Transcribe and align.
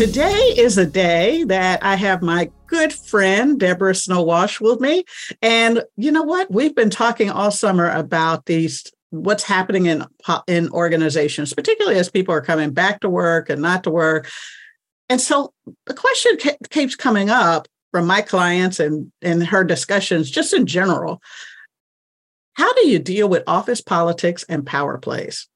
Today 0.00 0.54
is 0.56 0.78
a 0.78 0.86
day 0.86 1.44
that 1.44 1.84
I 1.84 1.94
have 1.94 2.22
my 2.22 2.50
good 2.68 2.90
friend 2.90 3.60
Deborah 3.60 3.94
Snow 3.94 4.22
Walsh 4.22 4.58
with 4.58 4.80
me. 4.80 5.04
And 5.42 5.84
you 5.98 6.10
know 6.10 6.22
what? 6.22 6.50
We've 6.50 6.74
been 6.74 6.88
talking 6.88 7.28
all 7.28 7.50
summer 7.50 7.90
about 7.90 8.46
these 8.46 8.90
what's 9.10 9.42
happening 9.42 9.84
in 9.84 10.06
in 10.46 10.70
organizations, 10.70 11.52
particularly 11.52 11.98
as 11.98 12.08
people 12.08 12.32
are 12.32 12.40
coming 12.40 12.70
back 12.70 13.00
to 13.00 13.10
work 13.10 13.50
and 13.50 13.60
not 13.60 13.84
to 13.84 13.90
work. 13.90 14.30
And 15.10 15.20
so 15.20 15.52
the 15.84 15.92
question 15.92 16.38
keeps 16.70 16.96
coming 16.96 17.28
up 17.28 17.68
from 17.90 18.06
my 18.06 18.22
clients 18.22 18.80
and 18.80 19.12
and 19.20 19.46
her 19.48 19.64
discussions 19.64 20.30
just 20.30 20.54
in 20.54 20.64
general. 20.64 21.20
How 22.54 22.72
do 22.72 22.88
you 22.88 23.00
deal 23.00 23.28
with 23.28 23.44
office 23.46 23.82
politics 23.82 24.46
and 24.48 24.64
power 24.64 24.96
plays? 24.96 25.46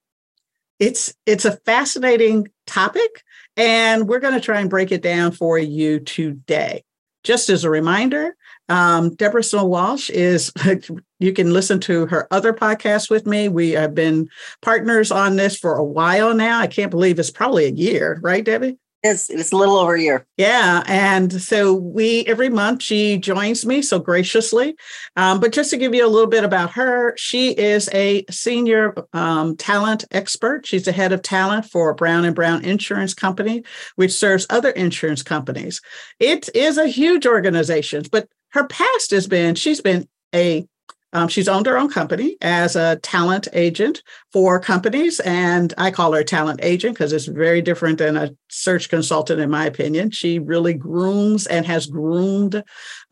It's 0.78 1.14
it's 1.24 1.46
a 1.46 1.56
fascinating 1.64 2.48
topic 2.66 3.22
and 3.56 4.08
we're 4.08 4.20
going 4.20 4.34
to 4.34 4.40
try 4.40 4.60
and 4.60 4.70
break 4.70 4.92
it 4.92 5.02
down 5.02 5.32
for 5.32 5.58
you 5.58 6.00
today. 6.00 6.84
Just 7.22 7.48
as 7.48 7.64
a 7.64 7.70
reminder, 7.70 8.36
um, 8.68 9.14
Deborah 9.14 9.42
Snow 9.42 9.64
Walsh 9.64 10.10
is, 10.10 10.52
you 11.18 11.32
can 11.32 11.52
listen 11.52 11.80
to 11.80 12.06
her 12.06 12.28
other 12.30 12.52
podcast 12.52 13.10
with 13.10 13.26
me. 13.26 13.48
We 13.48 13.70
have 13.70 13.94
been 13.94 14.28
partners 14.60 15.10
on 15.10 15.36
this 15.36 15.56
for 15.56 15.74
a 15.74 15.84
while 15.84 16.34
now. 16.34 16.60
I 16.60 16.66
can't 16.66 16.90
believe 16.90 17.18
it's 17.18 17.30
probably 17.30 17.64
a 17.64 17.70
year, 17.70 18.18
right, 18.22 18.44
Debbie? 18.44 18.78
It's, 19.06 19.28
it's 19.28 19.52
a 19.52 19.56
little 19.56 19.76
over 19.76 19.94
a 19.94 20.00
year. 20.00 20.26
Yeah. 20.38 20.82
And 20.86 21.30
so 21.40 21.74
we, 21.74 22.24
every 22.24 22.48
month, 22.48 22.82
she 22.82 23.18
joins 23.18 23.66
me 23.66 23.82
so 23.82 23.98
graciously. 23.98 24.76
Um, 25.14 25.40
but 25.40 25.52
just 25.52 25.68
to 25.70 25.76
give 25.76 25.94
you 25.94 26.06
a 26.06 26.08
little 26.08 26.26
bit 26.26 26.42
about 26.42 26.70
her, 26.70 27.14
she 27.18 27.50
is 27.50 27.90
a 27.92 28.24
senior 28.30 28.94
um, 29.12 29.56
talent 29.56 30.06
expert. 30.10 30.66
She's 30.66 30.86
the 30.86 30.92
head 30.92 31.12
of 31.12 31.20
talent 31.20 31.66
for 31.66 31.92
Brown 31.92 32.24
and 32.24 32.34
Brown 32.34 32.64
Insurance 32.64 33.12
Company, 33.12 33.62
which 33.96 34.12
serves 34.12 34.46
other 34.48 34.70
insurance 34.70 35.22
companies. 35.22 35.82
It 36.18 36.48
is 36.54 36.78
a 36.78 36.88
huge 36.88 37.26
organization, 37.26 38.04
but 38.10 38.26
her 38.52 38.66
past 38.66 39.10
has 39.10 39.26
been 39.26 39.54
she's 39.54 39.82
been 39.82 40.08
a 40.34 40.66
um, 41.14 41.28
she's 41.28 41.48
owned 41.48 41.66
her 41.66 41.78
own 41.78 41.88
company 41.88 42.36
as 42.42 42.74
a 42.74 42.96
talent 42.96 43.46
agent 43.52 44.02
for 44.32 44.58
companies. 44.58 45.20
And 45.20 45.72
I 45.78 45.92
call 45.92 46.12
her 46.12 46.20
a 46.20 46.24
talent 46.24 46.60
agent 46.62 46.94
because 46.94 47.12
it's 47.12 47.26
very 47.26 47.62
different 47.62 47.98
than 47.98 48.16
a 48.16 48.34
search 48.50 48.88
consultant, 48.88 49.40
in 49.40 49.48
my 49.48 49.64
opinion. 49.64 50.10
She 50.10 50.40
really 50.40 50.74
grooms 50.74 51.46
and 51.46 51.64
has 51.66 51.86
groomed 51.86 52.62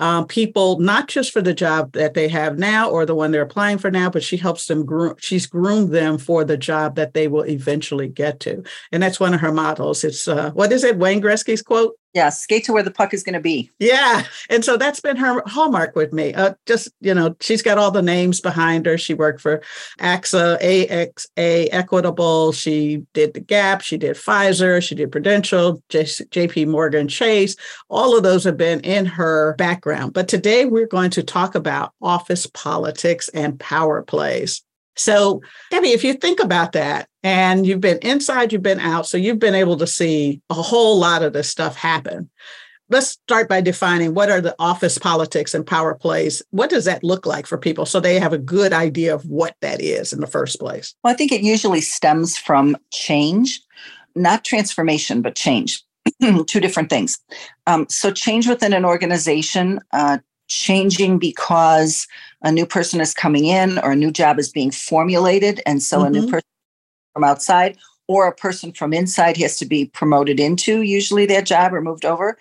um, 0.01 0.27
people, 0.27 0.81
not 0.81 1.07
just 1.09 1.33
for 1.33 1.41
the 1.41 1.55
job 1.55 1.93
that 1.93 2.15
they 2.15 2.29
have 2.29 2.59
now 2.59 2.91
or 2.91 3.07
the 3.07 3.15
one 3.15 3.31
they're 3.31 3.43
applying 3.43 3.79
for 3.79 3.91
now, 3.91 4.11
but 4.11 4.25
she 4.25 4.37
helps 4.37 4.67
them 4.67 4.85
groom, 4.85 5.15
she's 5.19 5.47
groomed 5.47 5.93
them 5.93 6.19
for 6.19 6.45
the 6.45 6.57
job 6.57 6.97
that 6.97 7.15
they 7.15 7.29
will 7.29 7.47
eventually 7.47 8.09
get 8.09 8.41
to. 8.41 8.65
And 8.91 9.03
that's 9.03 9.21
one 9.21 9.33
of 9.33 9.41
her 9.41 9.53
models. 9.53 10.03
It's, 10.03 10.27
uh, 10.27 10.51
what 10.51 10.73
is 10.73 10.83
it, 10.83 10.99
Wayne 10.99 11.23
Gretzky's 11.23 11.63
quote? 11.63 11.95
Yeah, 12.15 12.29
skate 12.29 12.65
to 12.65 12.73
where 12.73 12.83
the 12.83 12.91
puck 12.91 13.15
is 13.15 13.23
going 13.23 13.35
to 13.35 13.41
be. 13.41 13.71
Yeah. 13.79 14.25
And 14.51 14.65
so 14.65 14.77
that's 14.77 15.01
been 15.01 15.17
her 15.17 15.43
hallmark 15.47 15.97
with 15.97 16.13
me. 16.13 16.35
Uh, 16.35 16.55
just, 16.67 16.91
you 17.01 17.15
know, 17.15 17.35
she's 17.41 17.63
got 17.63 17.79
all 17.79 17.91
the 17.91 18.03
names 18.03 18.41
behind 18.41 18.85
her. 18.85 18.99
She 18.99 19.15
worked 19.15 19.41
for 19.41 19.63
AXA, 19.99 20.61
AXA, 20.61 21.69
Equitable. 21.73 22.53
She 22.53 23.07
did 23.15 23.33
the 23.33 23.41
Gap. 23.41 23.81
She 23.81 23.97
did 23.97 24.17
Pfizer. 24.17 24.83
She 24.83 24.95
did 24.95 25.11
Prudential, 25.11 25.83
J- 25.89 26.05
JP 26.05 26.69
Morgan 26.69 27.09
Chase. 27.09 27.57
All 27.89 28.17
of 28.17 28.23
those 28.23 28.45
have 28.45 28.59
been 28.59 28.81
in 28.81 29.07
her 29.07 29.55
background. 29.57 30.13
But 30.13 30.29
today 30.29 30.67
we're 30.67 30.87
going 30.87 31.11
to 31.13 31.23
talk 31.23 31.55
about 31.55 31.93
office 32.03 32.47
politics 32.47 33.31
and 33.31 33.59
power 33.59 34.03
plays. 34.03 34.63
So, 34.97 35.41
Debbie, 35.71 35.93
if 35.93 36.05
you 36.05 36.13
think 36.13 36.41
about 36.41 36.73
that, 36.73 37.09
and 37.23 37.67
you've 37.67 37.81
been 37.81 37.99
inside, 37.99 38.53
you've 38.53 38.63
been 38.63 38.81
out, 38.81 39.07
so 39.07 39.17
you've 39.17 39.39
been 39.39 39.55
able 39.55 39.77
to 39.77 39.87
see 39.87 40.41
a 40.51 40.55
whole 40.55 40.99
lot 40.99 41.23
of 41.23 41.33
this 41.33 41.49
stuff 41.49 41.77
happen. 41.77 42.31
Let's 42.89 43.09
start 43.09 43.49
by 43.49 43.61
defining 43.61 44.13
what 44.13 44.31
are 44.31 44.41
the 44.41 44.55
office 44.59 44.99
politics 44.99 45.55
and 45.55 45.67
power 45.67 45.95
plays. 45.95 46.43
What 46.51 46.69
does 46.69 46.85
that 46.85 47.03
look 47.03 47.25
like 47.25 47.47
for 47.47 47.57
people 47.57 47.87
so 47.87 48.01
they 48.01 48.19
have 48.19 48.35
a 48.35 48.39
good 48.39 48.73
idea 48.73 49.15
of 49.15 49.25
what 49.25 49.57
that 49.63 49.81
is 49.81 50.13
in 50.13 50.21
the 50.21 50.27
first 50.27 50.59
place? 50.59 50.95
Well, 51.03 51.13
I 51.13 51.17
think 51.17 51.33
it 51.33 51.43
usually 51.43 51.81
stems 51.81 52.37
from 52.37 52.77
change, 52.93 53.63
not 54.15 54.45
transformation, 54.45 55.23
but 55.23 55.37
change. 55.37 55.83
Two 56.47 56.61
different 56.61 56.91
things. 56.91 57.19
Um, 57.67 57.87
so, 57.89 58.11
change 58.11 58.49
within 58.49 58.73
an 58.73 58.85
organization, 58.85 59.81
uh, 59.93 60.19
changing 60.49 61.19
because 61.19 62.07
a 62.43 62.53
new 62.53 62.67
person 62.67 63.01
is 63.01 63.15
coming 63.15 63.47
in 63.47 63.79
or 63.79 63.93
a 63.93 63.97
new 63.97 64.11
job 64.11 64.39
is 64.39 64.51
being 64.51 64.71
formulated. 64.71 65.63
And 65.65 65.83
so 65.83 65.99
mm-hmm. 65.99 66.07
a 66.07 66.11
new 66.11 66.21
mm-hmm. 66.23 66.31
person 66.31 66.49
from 67.13 67.25
outside 67.25 67.77
or 68.09 68.27
a 68.27 68.35
person 68.35 68.73
from 68.73 68.93
inside 68.93 69.37
has 69.37 69.57
to 69.59 69.67
be 69.67 69.87
promoted 69.87 70.41
into 70.41 70.83
usually 70.83 71.27
their 71.27 71.43
job 71.43 71.73
or 71.73 71.81
moved 71.81 72.05
over. 72.05 72.37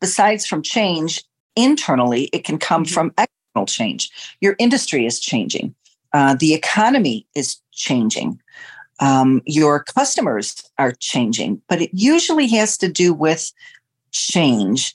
Besides 0.00 0.46
from 0.46 0.62
change 0.62 1.22
internally, 1.56 2.24
it 2.32 2.44
can 2.44 2.58
come 2.58 2.84
mm-hmm. 2.84 2.94
from 2.94 3.14
external 3.18 3.66
change. 3.66 4.10
Your 4.40 4.56
industry 4.58 5.06
is 5.06 5.20
changing, 5.20 5.74
uh, 6.12 6.36
the 6.38 6.54
economy 6.54 7.26
is 7.34 7.58
changing. 7.72 8.40
Um, 9.00 9.42
your 9.44 9.82
customers 9.82 10.62
are 10.78 10.92
changing, 10.92 11.60
but 11.68 11.82
it 11.82 11.90
usually 11.92 12.46
has 12.48 12.78
to 12.78 12.88
do 12.88 13.12
with 13.12 13.52
change 14.12 14.94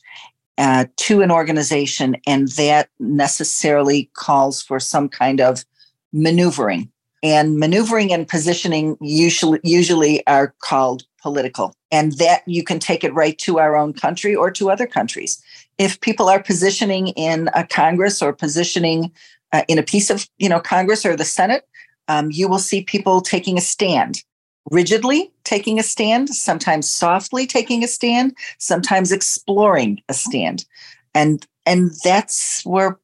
uh, 0.57 0.85
to 0.95 1.21
an 1.21 1.31
organization, 1.31 2.15
and 2.25 2.47
that 2.53 2.89
necessarily 2.99 4.09
calls 4.13 4.63
for 4.63 4.79
some 4.79 5.09
kind 5.09 5.41
of 5.41 5.65
maneuvering. 6.13 6.89
And 7.21 7.59
maneuvering 7.59 8.13
and 8.13 8.27
positioning 8.27 8.97
usually 9.01 9.59
usually 9.63 10.25
are 10.27 10.53
called 10.59 11.03
political, 11.21 11.73
and 11.91 12.13
that 12.13 12.43
you 12.47 12.63
can 12.63 12.79
take 12.79 13.03
it 13.03 13.13
right 13.13 13.37
to 13.39 13.59
our 13.59 13.75
own 13.75 13.93
country 13.93 14.35
or 14.35 14.51
to 14.51 14.71
other 14.71 14.87
countries. 14.87 15.41
If 15.77 15.99
people 15.99 16.29
are 16.29 16.41
positioning 16.41 17.09
in 17.09 17.49
a 17.53 17.65
Congress 17.65 18.21
or 18.21 18.31
positioning 18.31 19.11
uh, 19.51 19.63
in 19.67 19.77
a 19.77 19.83
piece 19.83 20.09
of 20.09 20.29
you 20.37 20.47
know 20.47 20.59
Congress 20.59 21.05
or 21.05 21.15
the 21.15 21.25
Senate, 21.25 21.67
um, 22.07 22.31
you 22.31 22.47
will 22.47 22.59
see 22.59 22.83
people 22.83 23.21
taking 23.21 23.57
a 23.57 23.61
stand 23.61 24.23
rigidly 24.71 25.31
taking 25.43 25.79
a 25.79 25.83
stand, 25.83 26.29
sometimes 26.29 26.89
softly 26.89 27.47
taking 27.47 27.83
a 27.83 27.87
stand, 27.87 28.35
sometimes 28.59 29.11
exploring 29.11 30.01
a 30.09 30.13
stand. 30.13 30.65
And 31.13 31.45
and 31.65 31.91
that's 32.03 32.63
where 32.65 32.99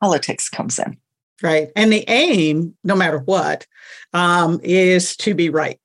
politics 0.00 0.48
comes 0.48 0.78
in. 0.78 0.96
Right. 1.42 1.70
And 1.76 1.92
the 1.92 2.04
aim, 2.08 2.74
no 2.82 2.96
matter 2.96 3.18
what, 3.18 3.66
um, 4.12 4.60
is 4.62 5.16
to 5.18 5.34
be 5.34 5.50
right. 5.50 5.78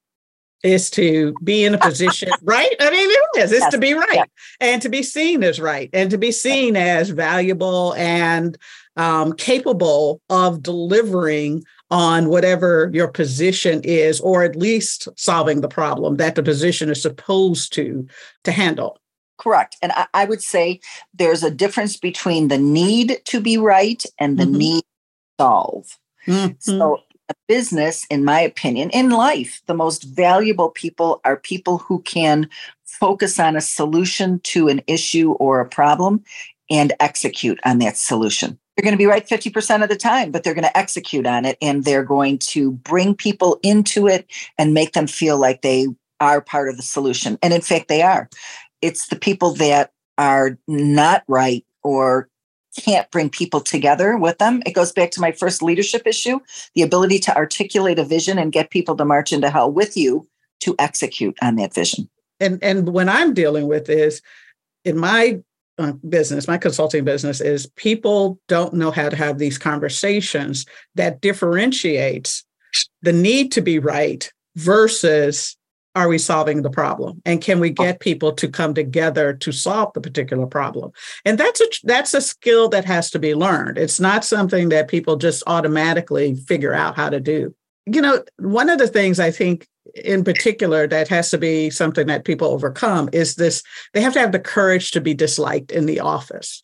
Is 0.64 0.90
to 0.92 1.36
be 1.44 1.66
in 1.66 1.76
a 1.76 1.78
position, 1.78 2.30
right? 2.42 2.74
I 2.80 2.90
mean, 2.90 3.10
it 3.10 3.44
is. 3.44 3.52
It's 3.52 3.62
yes. 3.62 3.72
to 3.74 3.78
be 3.78 3.94
right 3.94 4.08
yeah. 4.14 4.24
and 4.62 4.82
to 4.82 4.88
be 4.88 5.04
seen 5.04 5.44
as 5.44 5.60
right 5.60 5.90
and 5.92 6.10
to 6.10 6.18
be 6.18 6.32
seen 6.32 6.78
as 6.78 7.10
valuable 7.10 7.94
and 7.96 8.58
um, 8.96 9.34
capable 9.34 10.22
of 10.30 10.64
delivering 10.64 11.64
on 11.92 12.30
whatever 12.30 12.90
your 12.94 13.10
position 13.10 13.82
is, 13.84 14.22
or 14.22 14.44
at 14.44 14.56
least 14.56 15.10
solving 15.18 15.60
the 15.60 15.68
problem 15.68 16.16
that 16.16 16.36
the 16.36 16.44
position 16.44 16.90
is 16.90 17.02
supposed 17.02 17.74
to 17.74 18.08
to 18.46 18.52
handle. 18.52 18.98
Correct. 19.38 19.76
And 19.82 19.92
I, 19.92 20.08
I 20.14 20.26
would 20.26 20.42
say 20.42 20.80
there's 21.14 21.44
a 21.44 21.52
difference 21.52 21.98
between 21.98 22.48
the 22.48 22.58
need 22.58 23.20
to 23.26 23.42
be 23.42 23.58
right 23.58 24.02
and 24.18 24.38
the 24.38 24.46
mm-hmm. 24.46 24.58
need 24.58 24.84
solve. 25.40 25.98
Mm-hmm. 26.28 26.54
So 26.60 27.00
a 27.30 27.34
business, 27.48 28.06
in 28.10 28.24
my 28.24 28.40
opinion, 28.40 28.90
in 28.92 29.10
life, 29.10 29.62
the 29.68 29.74
most 29.74 30.04
valuable 30.04 30.70
people 30.70 31.22
are 31.24 31.38
people 31.38 31.78
who 31.78 32.02
can 32.02 32.50
focus 32.86 33.40
on 33.40 33.56
a 33.56 33.62
solution 33.62 34.40
to 34.40 34.68
an 34.68 34.82
issue 34.88 35.32
or 35.34 35.60
a 35.60 35.68
problem 35.68 36.24
and 36.70 36.94
execute 37.00 37.60
on 37.66 37.80
that 37.80 37.98
solution. 37.98 38.58
They're 38.76 38.84
going 38.84 38.94
to 38.94 38.98
be 38.98 39.06
right 39.06 39.28
50% 39.28 39.84
of 39.84 39.90
the 39.90 39.96
time, 39.96 40.32
but 40.32 40.44
they're 40.44 40.56
going 40.56 40.64
to 40.64 40.78
execute 40.78 41.28
on 41.28 41.46
it 41.46 41.58
and 41.62 41.84
they're 41.84 42.04
going 42.04 42.40
to 42.40 42.72
bring 42.72 43.16
people 43.16 43.60
into 43.62 44.08
it 44.08 44.26
and 44.58 44.74
make 44.74 44.94
them 44.94 45.06
feel 45.06 45.38
like 45.38 45.62
they 45.62 45.88
are 46.20 46.42
part 46.42 46.70
of 46.70 46.78
the 46.78 46.84
solution. 46.84 47.38
And 47.44 47.54
in 47.54 47.62
fact, 47.62 47.88
they 47.88 48.02
are. 48.02 48.30
It's 48.82 49.08
the 49.08 49.16
people 49.16 49.54
that 49.56 49.92
are 50.18 50.58
not 50.68 51.24
right 51.28 51.66
or 51.84 52.30
can't 52.78 53.10
bring 53.12 53.30
people 53.30 53.62
together 53.62 54.18
with 54.18 54.38
them. 54.38 54.62
It 54.66 54.74
goes 54.74 54.92
back 54.92 55.12
to 55.12 55.22
my 55.22 55.32
first 55.32 55.62
leadership 55.62 56.06
issue 56.06 56.40
the 56.76 56.82
ability 56.82 57.20
to 57.20 57.36
articulate 57.36 58.00
a 58.00 58.04
vision 58.04 58.38
and 58.38 58.52
get 58.52 58.70
people 58.70 58.96
to 58.98 59.06
march 59.06 59.32
into 59.32 59.50
hell 59.50 59.72
with 59.72 59.96
you 59.96 60.28
to 60.62 60.76
execute 60.80 61.38
on 61.42 61.56
that 61.58 61.74
vision. 61.74 62.10
And, 62.40 62.62
and 62.64 62.90
when 62.90 63.10
I'm 63.10 63.34
dealing 63.34 63.68
with 63.68 63.90
is 63.90 64.22
in 64.86 64.98
my 64.98 65.40
uh, 65.78 65.94
business, 66.08 66.48
my 66.48 66.58
consulting 66.58 67.04
business, 67.04 67.42
is 67.42 67.68
people 67.76 68.40
don't 68.48 68.74
know 68.74 68.92
how 68.92 69.10
to 69.10 69.16
have 69.16 69.38
these 69.38 69.58
conversations 69.58 70.66
that 70.96 71.22
differentiates 71.22 72.44
the 73.02 73.14
need 73.14 73.52
to 73.54 73.62
be 73.62 73.80
right 73.80 74.32
versus 74.56 75.58
are 75.96 76.08
we 76.08 76.18
solving 76.18 76.62
the 76.62 76.70
problem? 76.70 77.22
And 77.26 77.42
can 77.42 77.60
we 77.60 77.70
oh. 77.72 77.84
get 77.84 78.00
people 78.00 78.34
to 78.34 78.48
come 78.48 78.74
together 78.74 79.34
to 79.34 79.52
solve 79.52 79.94
the 79.94 80.02
particular 80.02 80.48
problem? 80.48 80.92
And 81.26 81.38
that's 81.38 81.62
a 81.62 81.68
that's 81.84 82.14
a 82.14 82.22
skill 82.22 82.70
that 82.70 82.86
has 82.86 83.12
to 83.12 83.20
be 83.20 83.36
learned. 83.36 83.78
It's 83.78 84.00
not 84.00 84.26
something 84.26 84.70
that 84.70 84.88
people 84.88 85.18
just 85.18 85.44
automatically 85.48 86.36
figure 86.36 86.74
out 86.74 86.96
how 86.96 87.10
to 87.10 87.20
do. 87.20 87.54
You 87.86 88.02
know 88.02 88.24
one 88.38 88.70
of 88.70 88.80
the 88.80 88.88
things 88.88 89.20
i 89.20 89.30
think 89.30 89.68
in 89.94 90.24
particular 90.24 90.88
that 90.88 91.10
has 91.10 91.30
to 91.32 91.38
be 91.38 91.70
something 91.70 92.08
that 92.08 92.24
people 92.24 92.48
overcome 92.48 93.10
is 93.12 93.36
this 93.36 93.62
they 93.94 94.02
have 94.02 94.14
to 94.14 94.20
have 94.20 94.32
the 94.32 94.40
courage 94.40 94.92
to 94.92 95.02
be 95.02 95.14
disliked 95.14 95.72
in 95.72 95.86
the 95.86 96.00
office 96.00 96.64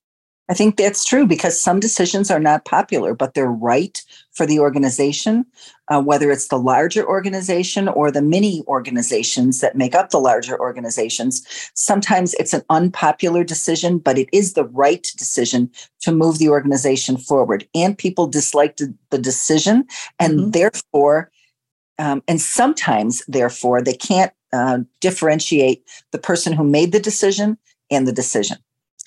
I 0.49 0.55
think 0.55 0.77
that's 0.77 1.05
true 1.05 1.27
because 1.27 1.61
some 1.61 1.79
decisions 1.79 2.31
are 2.31 2.39
not 2.39 2.65
popular, 2.65 3.13
but 3.13 3.35
they're 3.35 3.51
right 3.51 4.01
for 4.31 4.47
the 4.47 4.59
organization, 4.59 5.45
uh, 5.89 6.01
whether 6.01 6.31
it's 6.31 6.47
the 6.47 6.57
larger 6.57 7.07
organization 7.07 7.87
or 7.87 8.09
the 8.09 8.23
mini 8.23 8.63
organizations 8.67 9.61
that 9.61 9.75
make 9.75 9.93
up 9.93 10.09
the 10.09 10.19
larger 10.19 10.59
organizations. 10.59 11.45
Sometimes 11.75 12.33
it's 12.35 12.53
an 12.53 12.63
unpopular 12.71 13.43
decision, 13.43 13.99
but 13.99 14.17
it 14.17 14.27
is 14.33 14.53
the 14.53 14.65
right 14.65 15.03
decision 15.17 15.69
to 16.01 16.11
move 16.11 16.39
the 16.39 16.49
organization 16.49 17.15
forward. 17.15 17.67
And 17.75 17.95
people 17.95 18.25
dislike 18.25 18.77
the 18.77 19.19
decision, 19.19 19.85
and 20.17 20.39
mm-hmm. 20.39 20.51
therefore, 20.51 21.31
um, 21.99 22.23
and 22.27 22.41
sometimes, 22.41 23.21
therefore, 23.27 23.83
they 23.83 23.93
can't 23.93 24.31
uh, 24.51 24.79
differentiate 24.99 25.83
the 26.11 26.17
person 26.17 26.53
who 26.53 26.63
made 26.63 26.91
the 26.91 26.99
decision 26.99 27.57
and 27.91 28.07
the 28.07 28.13
decision. 28.13 28.57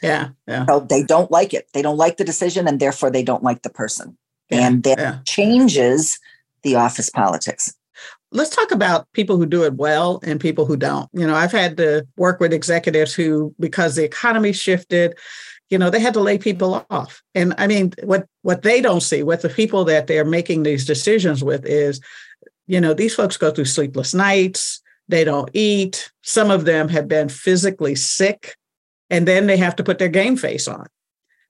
Yeah, 0.02 0.31
yeah. 0.49 0.66
So 0.66 0.81
they 0.81 1.04
don't 1.04 1.31
like 1.31 1.54
it. 1.54 1.69
They 1.72 1.82
don't 1.82 1.96
like 1.96 2.16
the 2.16 2.25
decision, 2.25 2.66
and 2.66 2.81
therefore 2.81 3.10
they 3.10 3.22
don't 3.22 3.43
like 3.43 3.62
the 3.62 3.70
person. 3.70 4.16
Yeah, 4.50 4.66
and 4.66 4.82
that 4.82 4.99
yeah. 4.99 5.19
changes 5.25 6.19
the 6.62 6.76
office 6.76 7.08
politics. 7.08 7.72
Let's 8.32 8.54
talk 8.54 8.70
about 8.70 9.06
people 9.12 9.37
who 9.37 9.46
do 9.46 9.64
it 9.64 9.75
well 9.75 10.19
and 10.22 10.40
people 10.40 10.64
who 10.64 10.76
don't. 10.76 11.08
You 11.12 11.26
know, 11.26 11.34
I've 11.34 11.52
had 11.52 11.76
to 11.76 12.06
work 12.16 12.40
with 12.40 12.52
executives 12.52 13.14
who, 13.14 13.54
because 13.60 13.94
the 13.94 14.04
economy 14.04 14.52
shifted, 14.52 15.14
you 15.69 15.78
know, 15.78 15.90
they 15.90 16.00
had 16.00 16.14
to 16.14 16.20
lay 16.20 16.38
people 16.38 16.84
off. 16.90 17.22
And 17.34 17.54
I 17.58 17.66
mean, 17.66 17.93
what 18.02 18.26
what 18.43 18.62
they 18.62 18.81
don't 18.81 19.02
see, 19.02 19.22
what 19.22 19.43
the 19.43 19.49
people 19.49 19.84
that 19.84 20.06
they're 20.06 20.25
making 20.25 20.62
these 20.62 20.84
decisions 20.84 21.44
with 21.44 21.64
is, 21.64 22.00
you 22.66 22.81
know, 22.81 22.94
these 22.94 23.14
folks 23.14 23.37
go 23.37 23.50
through 23.50 23.66
sleepless 23.66 24.14
nights. 24.14 24.82
They 25.08 25.25
don't 25.25 25.50
eat. 25.52 26.10
Some 26.22 26.50
of 26.50 26.64
them 26.64 26.88
have 26.88 27.08
been 27.08 27.28
physically 27.28 27.94
sick 27.94 28.56
and 29.12 29.29
then 29.29 29.47
they 29.47 29.59
have 29.59 29.76
to 29.76 29.85
put 29.85 29.99
their 29.99 30.09
game 30.09 30.37
face 30.37 30.67
on 30.67 30.88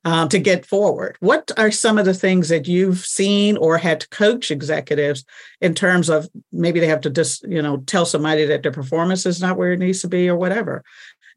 um, 0.05 0.29
to 0.29 0.39
get 0.39 0.67
forward. 0.67 1.17
What 1.21 1.51
are 1.57 1.71
some 1.71 1.97
of 1.97 2.05
the 2.05 2.13
things 2.13 2.49
that 2.49 2.67
you've 2.67 2.99
seen 2.99 3.57
or 3.57 3.79
had 3.79 4.01
to 4.01 4.09
coach 4.09 4.51
executives 4.51 5.25
in 5.61 5.75
terms 5.75 6.11
of 6.11 6.29
maybe 6.51 6.81
they 6.81 6.89
have 6.89 7.01
to 7.03 7.11
just 7.11 7.49
you 7.49 7.63
know 7.63 7.79
tell 7.79 8.05
somebody 8.05 8.45
that 8.45 8.63
their 8.63 8.73
performance 8.73 9.25
is 9.25 9.41
not 9.41 9.57
where 9.57 9.73
it 9.73 9.79
needs 9.79 10.03
to 10.03 10.09
be 10.09 10.29
or 10.29 10.37
whatever 10.37 10.83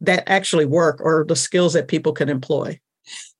that 0.02 0.28
actually 0.28 0.66
work 0.66 1.00
or 1.00 1.24
the 1.26 1.36
skills 1.36 1.74
that 1.74 1.88
people 1.88 2.12
can 2.12 2.28
employ? 2.28 2.78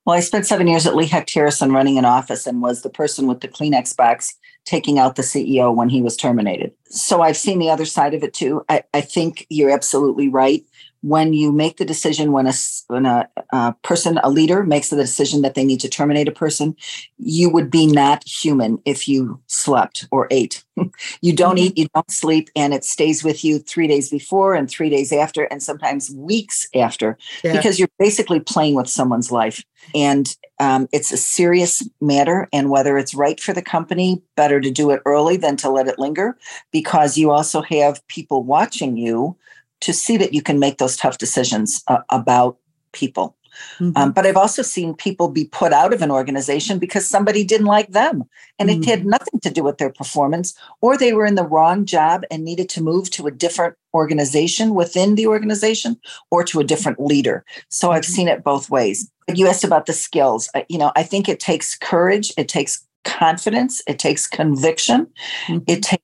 Well, 0.06 0.16
I 0.16 0.20
spent 0.20 0.46
seven 0.46 0.68
years 0.68 0.86
at 0.86 0.94
Lee 0.94 1.06
Hecht 1.06 1.34
Harrison 1.34 1.72
running 1.72 1.98
an 1.98 2.04
office 2.04 2.46
and 2.46 2.62
was 2.62 2.82
the 2.82 2.88
person 2.88 3.26
with 3.26 3.40
the 3.40 3.48
Kleenex 3.48 3.96
box 3.96 4.36
taking 4.64 4.98
out 4.98 5.16
the 5.16 5.22
CEO 5.22 5.74
when 5.74 5.88
he 5.88 6.00
was 6.00 6.16
terminated. 6.16 6.72
So 6.86 7.22
I've 7.22 7.36
seen 7.36 7.58
the 7.58 7.70
other 7.70 7.84
side 7.84 8.14
of 8.14 8.22
it 8.22 8.32
too. 8.32 8.64
I, 8.68 8.84
I 8.94 9.00
think 9.00 9.46
you're 9.50 9.70
absolutely 9.70 10.28
right 10.28 10.64
when 11.06 11.32
you 11.32 11.52
make 11.52 11.76
the 11.76 11.84
decision 11.84 12.32
when 12.32 12.48
a 12.48 12.52
when 12.88 13.06
a, 13.06 13.28
a, 13.52 13.72
person 13.82 14.18
a 14.24 14.30
leader 14.30 14.64
makes 14.64 14.88
the 14.88 14.96
decision 14.96 15.42
that 15.42 15.54
they 15.54 15.64
need 15.64 15.78
to 15.78 15.88
terminate 15.88 16.26
a 16.26 16.32
person 16.32 16.74
you 17.16 17.48
would 17.48 17.70
be 17.70 17.86
not 17.86 18.26
human 18.26 18.78
if 18.84 19.06
you 19.06 19.40
slept 19.46 20.08
or 20.10 20.26
ate 20.32 20.64
you 21.20 21.32
don't 21.32 21.56
mm-hmm. 21.56 21.66
eat 21.66 21.78
you 21.78 21.86
don't 21.94 22.10
sleep 22.10 22.50
and 22.56 22.74
it 22.74 22.84
stays 22.84 23.22
with 23.22 23.44
you 23.44 23.60
three 23.60 23.86
days 23.86 24.10
before 24.10 24.54
and 24.54 24.68
three 24.68 24.90
days 24.90 25.12
after 25.12 25.44
and 25.44 25.62
sometimes 25.62 26.10
weeks 26.10 26.66
after 26.74 27.16
yeah. 27.44 27.52
because 27.56 27.78
you're 27.78 27.88
basically 28.00 28.40
playing 28.40 28.74
with 28.74 28.88
someone's 28.88 29.30
life 29.30 29.64
and 29.94 30.36
um, 30.58 30.88
it's 30.90 31.12
a 31.12 31.16
serious 31.16 31.88
matter 32.00 32.48
and 32.52 32.70
whether 32.70 32.98
it's 32.98 33.14
right 33.14 33.38
for 33.38 33.52
the 33.52 33.62
company 33.62 34.20
better 34.34 34.60
to 34.60 34.70
do 34.70 34.90
it 34.90 35.02
early 35.06 35.36
than 35.36 35.56
to 35.56 35.70
let 35.70 35.86
it 35.86 35.98
linger 35.98 36.36
because 36.72 37.16
you 37.16 37.30
also 37.30 37.62
have 37.62 38.04
people 38.08 38.42
watching 38.42 38.96
you 38.96 39.36
to 39.80 39.92
see 39.92 40.16
that 40.16 40.34
you 40.34 40.42
can 40.42 40.58
make 40.58 40.78
those 40.78 40.96
tough 40.96 41.18
decisions 41.18 41.82
uh, 41.88 41.98
about 42.10 42.58
people. 42.92 43.36
Mm-hmm. 43.78 43.96
Um, 43.96 44.12
but 44.12 44.26
I've 44.26 44.36
also 44.36 44.62
seen 44.62 44.94
people 44.94 45.28
be 45.28 45.46
put 45.46 45.72
out 45.72 45.92
of 45.92 46.02
an 46.02 46.10
organization 46.10 46.78
because 46.78 47.06
somebody 47.06 47.44
didn't 47.44 47.66
like 47.66 47.88
them 47.92 48.24
and 48.58 48.68
mm-hmm. 48.68 48.82
it 48.82 48.86
had 48.86 49.00
mm-hmm. 49.00 49.10
nothing 49.10 49.40
to 49.40 49.50
do 49.50 49.62
with 49.62 49.78
their 49.78 49.90
performance, 49.90 50.54
or 50.80 50.96
they 50.96 51.12
were 51.12 51.26
in 51.26 51.36
the 51.36 51.46
wrong 51.46 51.84
job 51.84 52.24
and 52.30 52.44
needed 52.44 52.68
to 52.70 52.82
move 52.82 53.10
to 53.10 53.26
a 53.26 53.30
different 53.30 53.74
organization 53.94 54.74
within 54.74 55.14
the 55.14 55.26
organization 55.26 55.98
or 56.30 56.44
to 56.44 56.60
a 56.60 56.64
different 56.64 57.00
leader. 57.00 57.44
So 57.68 57.92
I've 57.92 58.02
mm-hmm. 58.02 58.12
seen 58.12 58.28
it 58.28 58.44
both 58.44 58.70
ways. 58.70 59.10
You 59.34 59.48
asked 59.48 59.64
about 59.64 59.86
the 59.86 59.92
skills. 59.92 60.48
You 60.68 60.78
know, 60.78 60.92
I 60.94 61.02
think 61.02 61.28
it 61.28 61.40
takes 61.40 61.76
courage, 61.76 62.32
it 62.36 62.48
takes 62.48 62.84
confidence, 63.04 63.82
it 63.86 63.98
takes 63.98 64.26
conviction, 64.26 65.06
mm-hmm. 65.46 65.58
it 65.66 65.82
takes 65.82 66.02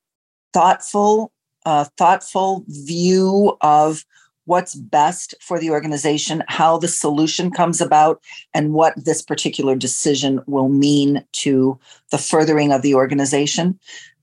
thoughtful 0.53 1.32
a 1.65 1.85
thoughtful 1.97 2.65
view 2.69 3.57
of 3.61 4.05
what's 4.45 4.75
best 4.75 5.35
for 5.41 5.59
the 5.59 5.71
organization, 5.71 6.43
how 6.49 6.77
the 6.79 6.89
solution 6.89 7.51
comes 7.51 7.81
about, 7.81 8.21
and 8.55 8.73
what 8.73 8.93
this 9.05 9.23
particular 9.23 9.77
decision 9.77 10.41
will 10.47 10.69
mean 10.69 11.25
to 11.33 11.79
the 12.11 12.19
furthering 12.19 12.73
of 12.73 12.83
the 12.83 12.95
organization. 12.95 13.79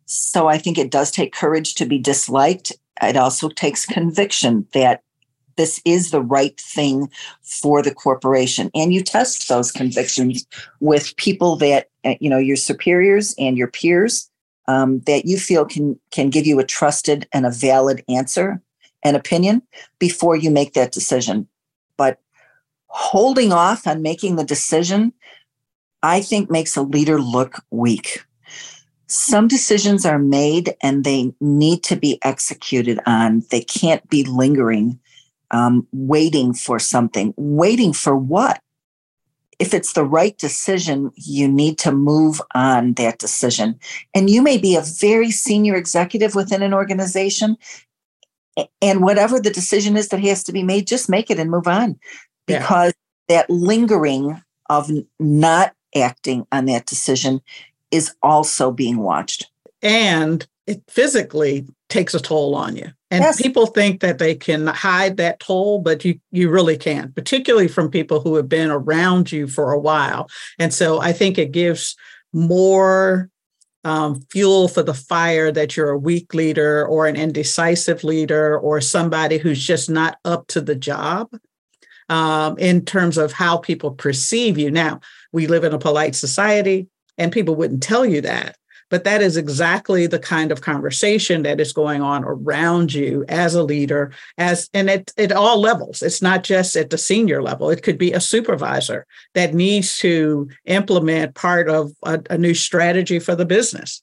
So 0.06 0.48
I 0.48 0.58
think 0.58 0.78
it 0.78 0.92
does 0.92 1.12
take 1.12 1.34
courage 1.34 1.76
to 1.76 1.86
be 1.86 1.98
disliked. 1.98 2.74
It 3.02 3.16
also 3.16 3.48
takes 3.50 3.86
conviction 3.86 4.68
that 4.74 5.04
this 5.56 5.82
is 5.84 6.12
the 6.12 6.22
right 6.22 6.60
thing 6.60 7.10
for 7.44 7.82
the 7.82 7.94
corporation. 7.94 8.72
And 8.74 8.94
you 8.94 9.04
test 9.04 9.50
those 9.50 9.72
convictions 9.72 10.48
with 10.80 11.16
people 11.18 11.58
that, 11.58 11.90
eh, 12.06 12.16
you 12.22 12.30
know, 12.30 12.38
your 12.38 12.56
superiors 12.56 13.36
and 13.38 13.58
your 13.58 13.68
peers 13.68 14.29
um, 14.70 15.00
that 15.08 15.26
you 15.26 15.40
feel 15.40 15.66
can 15.66 16.00
can 16.12 16.30
give 16.30 16.46
you 16.46 16.60
a 16.60 16.64
trusted 16.64 17.28
and 17.34 17.46
a 17.46 17.52
valid 17.52 18.04
answer 18.08 18.62
and 19.04 19.18
opinion 19.18 19.64
before 19.98 20.36
you 20.36 20.52
make 20.52 20.74
that 20.74 20.92
decision. 20.92 21.48
But 21.98 22.20
holding 22.86 23.52
off 23.52 23.88
on 23.88 24.04
making 24.04 24.36
the 24.36 24.44
decision, 24.44 25.12
I 26.04 26.22
think 26.22 26.52
makes 26.52 26.78
a 26.78 26.84
leader 26.84 27.20
look 27.20 27.64
weak. 27.72 28.24
Some 29.08 29.48
decisions 29.48 30.06
are 30.06 30.20
made 30.20 30.76
and 30.84 31.04
they 31.04 31.34
need 31.42 31.84
to 31.86 31.96
be 31.96 32.20
executed 32.22 33.00
on. 33.08 33.42
They 33.50 33.62
can't 33.62 34.08
be 34.08 34.24
lingering, 34.24 35.00
um, 35.50 35.88
waiting 35.92 36.54
for 36.54 36.78
something. 36.78 37.34
Waiting 37.38 37.92
for 37.92 38.16
what? 38.16 38.62
If 39.60 39.74
it's 39.74 39.94
the 39.94 40.06
right 40.06 40.38
decision, 40.38 41.12
you 41.16 41.48
need 41.48 41.78
to 41.80 41.92
move 41.92 42.42
on 42.56 42.94
that 42.94 43.20
decision. 43.20 43.78
And 44.16 44.30
you 44.30 44.42
may 44.42 44.58
be 44.58 44.76
a 44.76 44.82
very 44.82 45.32
senior 45.32 45.76
executive 45.76 46.34
within 46.34 46.64
an 46.64 46.74
organization. 46.74 47.58
And 48.82 49.04
whatever 49.04 49.40
the 49.40 49.52
decision 49.52 49.98
is 49.98 50.08
that 50.10 50.22
has 50.22 50.44
to 50.46 50.54
be 50.54 50.64
made, 50.64 50.88
just 50.88 51.10
make 51.10 51.30
it 51.30 51.40
and 51.40 51.52
move 51.52 51.68
on. 51.68 52.00
Because 52.48 52.94
yeah. 53.28 53.38
that 53.38 53.50
lingering 53.50 54.42
of 54.70 54.90
not 55.20 55.76
acting 55.96 56.48
on 56.52 56.66
that 56.66 56.86
decision 56.86 57.42
is 57.92 58.16
also 58.24 58.72
being 58.72 59.00
watched. 59.00 59.52
And 59.82 60.48
it 60.68 60.84
physically 60.88 61.68
takes 61.90 62.14
a 62.14 62.20
toll 62.20 62.56
on 62.56 62.76
you. 62.76 62.92
And 63.12 63.24
yes. 63.24 63.42
people 63.42 63.66
think 63.66 64.02
that 64.02 64.20
they 64.20 64.36
can 64.36 64.68
hide 64.68 65.18
that 65.18 65.40
toll, 65.40 65.80
but 65.80 66.06
you 66.06 66.20
you 66.32 66.50
really 66.50 66.78
can't, 66.78 67.14
particularly 67.16 67.68
from 67.68 67.90
people 67.90 68.20
who 68.20 68.36
have 68.36 68.48
been 68.48 68.70
around 68.70 69.32
you 69.32 69.48
for 69.48 69.72
a 69.72 69.80
while. 69.80 70.30
And 70.60 70.74
so 70.74 71.00
I 71.00 71.12
think 71.12 71.38
it 71.38 71.52
gives 71.52 71.96
more 72.34 73.30
um, 73.84 74.22
fuel 74.30 74.68
for 74.68 74.84
the 74.84 74.94
fire 74.94 75.52
that 75.52 75.76
you're 75.76 75.90
a 75.90 75.98
weak 75.98 76.34
leader 76.34 76.86
or 76.86 77.08
an 77.08 77.16
indecisive 77.16 78.04
leader 78.04 78.58
or 78.60 78.82
somebody 78.82 79.38
who's 79.38 79.66
just 79.66 79.90
not 79.90 80.18
up 80.26 80.48
to 80.48 80.62
the 80.62 80.76
job 80.76 81.30
um, 82.10 82.58
in 82.58 82.84
terms 82.86 83.18
of 83.18 83.32
how 83.32 83.58
people 83.58 83.92
perceive 83.92 84.58
you. 84.58 84.70
Now, 84.70 85.00
we 85.32 85.48
live 85.48 85.64
in 85.64 85.74
a 85.74 85.80
polite 85.80 86.16
society 86.16 86.88
and 87.18 87.32
people 87.32 87.56
wouldn't 87.56 87.84
tell 87.84 88.06
you 88.06 88.22
that. 88.22 88.58
But 88.90 89.04
that 89.04 89.22
is 89.22 89.38
exactly 89.38 90.08
the 90.08 90.20
kind 90.20 90.52
of 90.52 90.62
conversation 90.62 91.44
that 91.44 91.60
is 91.60 91.74
going 91.74 92.02
on 92.02 92.24
around 92.24 92.94
you 92.94 93.26
as 93.30 93.56
a 93.56 93.64
leader, 93.64 94.12
as 94.38 94.70
and 94.74 94.90
at, 94.90 95.12
at 95.18 95.32
all 95.32 95.60
levels. 95.60 96.02
It's 96.02 96.22
not 96.22 96.44
just 96.44 96.76
at 96.76 96.90
the 96.90 96.98
senior 96.98 97.42
level. 97.42 97.70
It 97.70 97.84
could 97.84 97.98
be 97.98 98.14
a 98.14 98.20
supervisor 98.20 99.06
that 99.34 99.54
needs 99.54 99.98
to 100.00 100.50
implement 100.66 101.36
part 101.36 101.70
of 101.70 101.92
a, 102.04 102.22
a 102.30 102.38
new 102.38 102.54
strategy 102.54 103.20
for 103.20 103.36
the 103.36 103.46
business 103.46 104.02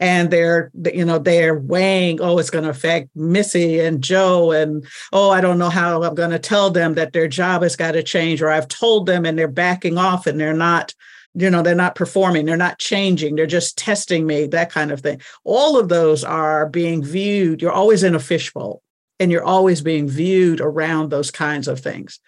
and 0.00 0.30
they're 0.30 0.70
you 0.94 1.04
know 1.04 1.18
they're 1.18 1.58
weighing 1.58 2.20
oh 2.20 2.38
it's 2.38 2.50
going 2.50 2.64
to 2.64 2.70
affect 2.70 3.08
missy 3.16 3.80
and 3.80 4.02
joe 4.02 4.52
and 4.52 4.86
oh 5.12 5.30
i 5.30 5.40
don't 5.40 5.58
know 5.58 5.68
how 5.68 6.02
i'm 6.02 6.14
going 6.14 6.30
to 6.30 6.38
tell 6.38 6.70
them 6.70 6.94
that 6.94 7.12
their 7.12 7.28
job 7.28 7.62
has 7.62 7.76
got 7.76 7.92
to 7.92 8.02
change 8.02 8.40
or 8.40 8.48
i've 8.48 8.68
told 8.68 9.06
them 9.06 9.24
and 9.24 9.38
they're 9.38 9.48
backing 9.48 9.98
off 9.98 10.26
and 10.26 10.38
they're 10.38 10.54
not 10.54 10.94
you 11.38 11.50
know 11.50 11.62
they're 11.62 11.74
not 11.74 11.94
performing 11.94 12.44
they're 12.44 12.56
not 12.56 12.78
changing 12.78 13.34
they're 13.34 13.46
just 13.46 13.78
testing 13.78 14.26
me 14.26 14.46
that 14.46 14.70
kind 14.70 14.90
of 14.90 15.00
thing 15.00 15.20
all 15.44 15.78
of 15.78 15.88
those 15.88 16.24
are 16.24 16.68
being 16.68 17.02
viewed 17.02 17.62
you're 17.62 17.72
always 17.72 18.02
in 18.02 18.14
a 18.14 18.20
fishbowl 18.20 18.82
and 19.20 19.32
you're 19.32 19.44
always 19.44 19.80
being 19.80 20.08
viewed 20.08 20.60
around 20.60 21.10
those 21.10 21.30
kinds 21.30 21.68
of 21.68 21.80
things 21.80 22.20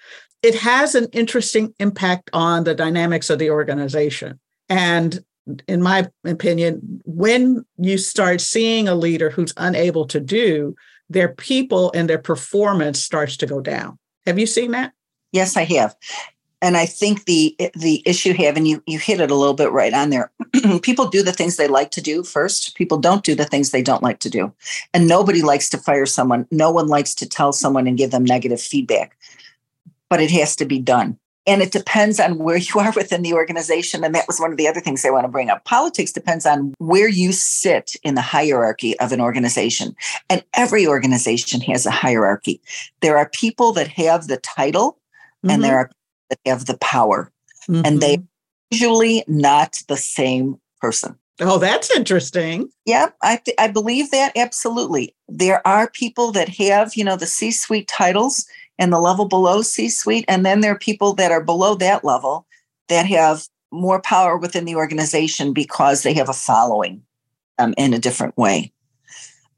it 0.42 0.54
has 0.54 0.94
an 0.94 1.06
interesting 1.12 1.74
impact 1.78 2.30
on 2.32 2.64
the 2.64 2.74
dynamics 2.74 3.30
of 3.30 3.38
the 3.38 3.50
organization 3.50 4.38
and 4.68 5.24
in 5.66 5.82
my 5.82 6.08
opinion, 6.24 7.00
when 7.04 7.64
you 7.78 7.98
start 7.98 8.40
seeing 8.40 8.88
a 8.88 8.94
leader 8.94 9.30
who's 9.30 9.52
unable 9.56 10.06
to 10.06 10.20
do, 10.20 10.74
their 11.08 11.28
people 11.28 11.90
and 11.94 12.08
their 12.08 12.18
performance 12.18 13.02
starts 13.02 13.36
to 13.38 13.46
go 13.46 13.60
down. 13.60 13.98
Have 14.26 14.38
you 14.38 14.46
seen 14.46 14.72
that? 14.72 14.92
Yes, 15.32 15.56
I 15.56 15.64
have. 15.64 15.96
And 16.62 16.76
I 16.76 16.86
think 16.86 17.24
the 17.24 17.56
the 17.74 18.02
issue 18.04 18.34
have, 18.34 18.56
and 18.56 18.68
you 18.68 18.82
you 18.86 18.98
hit 18.98 19.20
it 19.20 19.30
a 19.30 19.34
little 19.34 19.54
bit 19.54 19.72
right 19.72 19.94
on 19.94 20.10
there. 20.10 20.30
people 20.82 21.08
do 21.08 21.22
the 21.22 21.32
things 21.32 21.56
they 21.56 21.68
like 21.68 21.90
to 21.92 22.00
do 22.00 22.22
first. 22.22 22.74
People 22.74 22.98
don't 22.98 23.24
do 23.24 23.34
the 23.34 23.44
things 23.44 23.70
they 23.70 23.82
don't 23.82 24.02
like 24.02 24.18
to 24.20 24.30
do. 24.30 24.52
And 24.92 25.08
nobody 25.08 25.42
likes 25.42 25.68
to 25.70 25.78
fire 25.78 26.06
someone. 26.06 26.46
No 26.50 26.70
one 26.70 26.88
likes 26.88 27.14
to 27.16 27.28
tell 27.28 27.52
someone 27.52 27.86
and 27.86 27.96
give 27.96 28.10
them 28.10 28.24
negative 28.24 28.60
feedback. 28.60 29.16
But 30.08 30.20
it 30.20 30.30
has 30.32 30.56
to 30.56 30.64
be 30.64 30.78
done 30.78 31.18
and 31.46 31.62
it 31.62 31.72
depends 31.72 32.20
on 32.20 32.38
where 32.38 32.58
you 32.58 32.80
are 32.80 32.92
within 32.94 33.22
the 33.22 33.32
organization. 33.32 34.04
And 34.04 34.14
that 34.14 34.26
was 34.26 34.38
one 34.38 34.52
of 34.52 34.56
the 34.56 34.68
other 34.68 34.80
things 34.80 35.04
I 35.04 35.10
want 35.10 35.24
to 35.24 35.28
bring 35.28 35.50
up. 35.50 35.64
Politics 35.64 36.12
depends 36.12 36.46
on 36.46 36.74
where 36.78 37.08
you 37.08 37.32
sit 37.32 37.96
in 38.02 38.14
the 38.14 38.20
hierarchy 38.20 38.98
of 39.00 39.10
an 39.12 39.20
organization. 39.20 39.96
And 40.28 40.44
every 40.54 40.86
organization 40.86 41.60
has 41.62 41.86
a 41.86 41.90
hierarchy. 41.90 42.60
There 43.00 43.16
are 43.16 43.28
people 43.30 43.72
that 43.72 43.88
have 43.88 44.26
the 44.26 44.36
title 44.36 44.92
mm-hmm. 44.92 45.50
and 45.50 45.64
there 45.64 45.76
are 45.76 45.90
that 46.30 46.38
have 46.46 46.66
the 46.66 46.78
power. 46.78 47.30
Mm-hmm. 47.68 47.82
And 47.84 48.00
they 48.00 48.22
usually 48.70 49.24
not 49.26 49.82
the 49.88 49.96
same 49.96 50.58
person. 50.80 51.16
Oh, 51.40 51.58
that's 51.58 51.94
interesting. 51.96 52.68
Yeah, 52.84 53.10
I 53.22 53.36
th- 53.36 53.56
I 53.58 53.68
believe 53.68 54.10
that 54.10 54.32
absolutely. 54.36 55.14
There 55.28 55.66
are 55.66 55.90
people 55.90 56.32
that 56.32 56.48
have, 56.50 56.94
you 56.94 57.04
know, 57.04 57.16
the 57.16 57.26
C-suite 57.26 57.88
titles 57.88 58.46
and 58.78 58.92
the 58.92 59.00
level 59.00 59.26
below 59.26 59.62
C 59.62 59.88
suite. 59.88 60.24
And 60.28 60.44
then 60.44 60.60
there 60.60 60.72
are 60.72 60.78
people 60.78 61.14
that 61.14 61.32
are 61.32 61.42
below 61.42 61.74
that 61.76 62.04
level 62.04 62.46
that 62.88 63.06
have 63.06 63.46
more 63.72 64.00
power 64.00 64.36
within 64.36 64.64
the 64.64 64.74
organization 64.74 65.52
because 65.52 66.02
they 66.02 66.12
have 66.14 66.28
a 66.28 66.34
following 66.34 67.02
um, 67.58 67.74
in 67.76 67.94
a 67.94 67.98
different 67.98 68.36
way. 68.36 68.72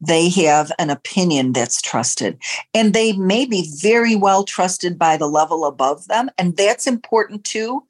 They 0.04 0.28
have 0.30 0.72
an 0.78 0.90
opinion 0.90 1.52
that's 1.52 1.80
trusted, 1.80 2.38
and 2.74 2.92
they 2.92 3.12
may 3.12 3.46
be 3.46 3.70
very 3.80 4.16
well 4.16 4.44
trusted 4.44 4.98
by 4.98 5.16
the 5.16 5.28
level 5.28 5.64
above 5.64 6.08
them. 6.08 6.28
And 6.38 6.56
that's 6.56 6.86
important 6.86 7.44
too. 7.44 7.84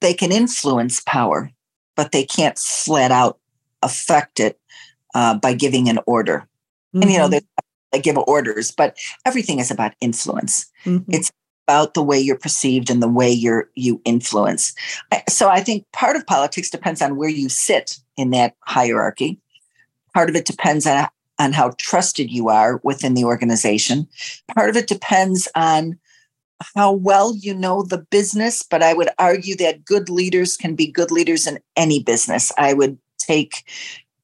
They 0.00 0.14
can 0.14 0.30
influence 0.30 1.00
power, 1.00 1.50
but 1.96 2.12
they 2.12 2.24
can't 2.24 2.58
flat 2.58 3.10
out 3.10 3.38
affect 3.82 4.40
it 4.40 4.58
uh, 5.14 5.34
by 5.38 5.54
giving 5.54 5.88
an 5.88 5.98
order. 6.06 6.46
Mm-hmm. 6.94 7.02
And 7.02 7.10
you 7.10 7.18
know, 7.18 7.24
mm-hmm. 7.24 7.30
there's 7.32 8.02
give 8.02 8.18
orders, 8.18 8.70
but 8.70 8.96
everything 9.24 9.58
is 9.58 9.70
about 9.70 9.94
influence. 10.00 10.70
Mm-hmm. 10.84 11.10
It's 11.12 11.32
about 11.66 11.94
the 11.94 12.02
way 12.02 12.18
you're 12.18 12.38
perceived 12.38 12.90
and 12.90 13.02
the 13.02 13.08
way 13.08 13.30
you're 13.30 13.70
you 13.74 14.00
influence. 14.04 14.74
So 15.28 15.48
I 15.48 15.60
think 15.60 15.84
part 15.92 16.16
of 16.16 16.26
politics 16.26 16.70
depends 16.70 17.02
on 17.02 17.16
where 17.16 17.28
you 17.28 17.48
sit 17.48 17.98
in 18.16 18.30
that 18.30 18.54
hierarchy. 18.60 19.40
Part 20.14 20.30
of 20.30 20.36
it 20.36 20.44
depends 20.44 20.86
on 20.86 21.08
on 21.38 21.52
how 21.52 21.72
trusted 21.78 22.30
you 22.30 22.48
are 22.48 22.80
within 22.82 23.14
the 23.14 23.24
organization. 23.24 24.08
Part 24.54 24.70
of 24.70 24.76
it 24.76 24.86
depends 24.86 25.48
on 25.54 25.98
how 26.74 26.92
well 26.92 27.34
you 27.36 27.54
know 27.54 27.82
the 27.82 27.98
business, 27.98 28.62
but 28.62 28.82
I 28.82 28.94
would 28.94 29.10
argue 29.18 29.56
that 29.56 29.84
good 29.84 30.08
leaders 30.08 30.56
can 30.56 30.74
be 30.74 30.86
good 30.86 31.10
leaders 31.10 31.46
in 31.46 31.58
any 31.76 32.02
business. 32.02 32.50
I 32.56 32.72
would 32.72 32.98
take 33.18 33.64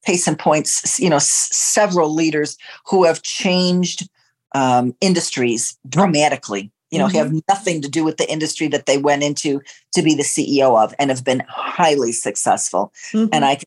case 0.07 0.27
in 0.27 0.37
points, 0.37 0.99
you 0.99 1.11
know, 1.11 1.17
s- 1.17 1.49
several 1.53 2.13
leaders 2.15 2.57
who 2.87 3.05
have 3.05 3.23
changed 3.23 4.09
um, 4.55 4.95
industries 5.01 5.79
dramatically. 5.89 6.71
You 6.91 6.99
know, 6.99 7.07
mm-hmm. 7.07 7.17
have 7.17 7.43
nothing 7.49 7.81
to 7.81 7.89
do 7.89 8.05
with 8.05 8.19
the 8.19 8.31
industry 8.31 8.69
that 8.69 8.85
they 8.85 8.99
went 8.99 9.23
into 9.23 9.63
to 9.95 10.03
be 10.03 10.15
the 10.15 10.23
CEO 10.23 10.83
of, 10.83 10.95
and 10.99 11.09
have 11.09 11.25
been 11.25 11.43
highly 11.49 12.13
successful. 12.13 12.93
Mm-hmm. 13.13 13.31
And 13.33 13.47
I 13.47 13.51
have 13.51 13.65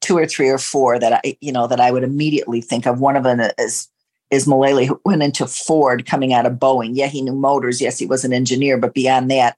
two 0.00 0.16
or 0.16 0.26
three 0.26 0.48
or 0.48 0.58
four 0.58 0.98
that 0.98 1.20
I, 1.24 1.36
you 1.40 1.52
know, 1.52 1.66
that 1.66 1.80
I 1.80 1.90
would 1.90 2.02
immediately 2.02 2.60
think 2.60 2.86
of. 2.86 3.00
One 3.00 3.16
of 3.16 3.24
them 3.24 3.40
is 3.58 3.88
is 4.30 4.46
Mulally, 4.46 4.86
who 4.86 5.00
went 5.04 5.24
into 5.24 5.46
Ford 5.46 6.06
coming 6.06 6.32
out 6.32 6.46
of 6.46 6.54
Boeing. 6.54 6.92
Yeah, 6.94 7.08
he 7.08 7.20
knew 7.20 7.34
motors. 7.34 7.80
Yes, 7.80 7.98
he 7.98 8.06
was 8.06 8.24
an 8.24 8.32
engineer, 8.32 8.78
but 8.78 8.94
beyond 8.94 9.28
that, 9.30 9.56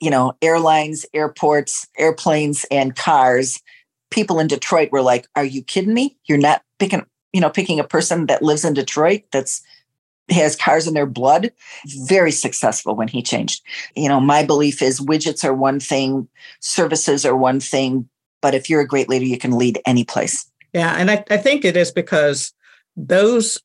you 0.00 0.08
know, 0.08 0.36
airlines, 0.40 1.04
airports, 1.12 1.88
airplanes, 1.98 2.64
and 2.70 2.94
cars 2.94 3.60
people 4.14 4.38
in 4.38 4.46
Detroit 4.46 4.92
were 4.92 5.02
like, 5.02 5.26
"Are 5.34 5.44
you 5.44 5.62
kidding 5.62 5.92
me? 5.92 6.16
You're 6.26 6.38
not 6.38 6.62
picking, 6.78 7.04
you 7.32 7.40
know, 7.40 7.50
picking 7.50 7.80
a 7.80 7.84
person 7.84 8.26
that 8.26 8.42
lives 8.42 8.64
in 8.64 8.72
Detroit 8.72 9.22
that's 9.32 9.60
has 10.30 10.56
cars 10.56 10.86
in 10.86 10.94
their 10.94 11.06
blood." 11.06 11.50
Very 12.06 12.30
successful 12.30 12.94
when 12.94 13.08
he 13.08 13.22
changed. 13.22 13.62
You 13.96 14.08
know, 14.08 14.20
my 14.20 14.44
belief 14.44 14.80
is 14.80 15.00
widgets 15.00 15.44
are 15.44 15.52
one 15.52 15.80
thing, 15.80 16.28
services 16.60 17.26
are 17.26 17.36
one 17.36 17.58
thing, 17.58 18.08
but 18.44 18.54
if 18.54 18.68
you're 18.68 18.82
a 18.82 18.86
great 18.86 19.08
leader, 19.08 19.24
you 19.24 19.38
can 19.38 19.56
lead 19.56 19.80
any 19.86 20.04
place. 20.04 20.44
Yeah, 20.74 20.94
and 20.98 21.10
I, 21.10 21.24
I 21.30 21.38
think 21.38 21.64
it 21.64 21.78
is 21.78 21.90
because 21.90 22.52
those 22.94 23.58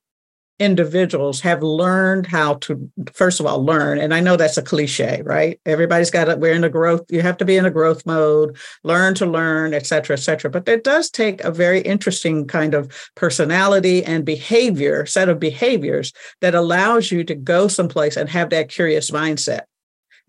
individuals 0.58 1.42
have 1.42 1.62
learned 1.62 2.28
how 2.28 2.54
to 2.54 2.90
first 3.14 3.40
of 3.40 3.46
all 3.46 3.64
learn 3.64 3.98
and 3.98 4.14
i 4.14 4.20
know 4.20 4.36
that's 4.36 4.58
a 4.58 4.62
cliche 4.62 5.22
right? 5.24 5.58
Everybody's 5.66 6.12
got 6.12 6.26
to 6.26 6.36
we're 6.36 6.54
in 6.54 6.66
a 6.66 6.70
growth 6.70 7.06
you 7.10 7.22
have 7.22 7.38
to 7.38 7.46
be 7.46 7.56
in 7.56 7.66
a 7.66 7.72
growth 7.72 8.06
mode 8.06 8.58
learn 8.84 9.16
to 9.16 9.26
learn 9.26 9.74
et 9.74 9.86
cetera 9.86 10.18
et 10.18 10.20
cetera. 10.20 10.52
But 10.52 10.68
it 10.68 10.84
does 10.84 11.10
take 11.10 11.42
a 11.46 11.52
very 11.52 11.80
interesting 11.80 12.46
kind 12.46 12.74
of 12.74 12.92
personality 13.16 14.04
and 14.04 14.26
behavior 14.26 15.06
set 15.06 15.30
of 15.30 15.40
behaviors 15.40 16.12
that 16.42 16.56
allows 16.56 17.10
you 17.10 17.24
to 17.24 17.36
go 17.36 17.70
someplace 17.70 18.18
and 18.18 18.30
have 18.30 18.50
that 18.50 18.70
curious 18.70 19.12
mindset. 19.12 19.62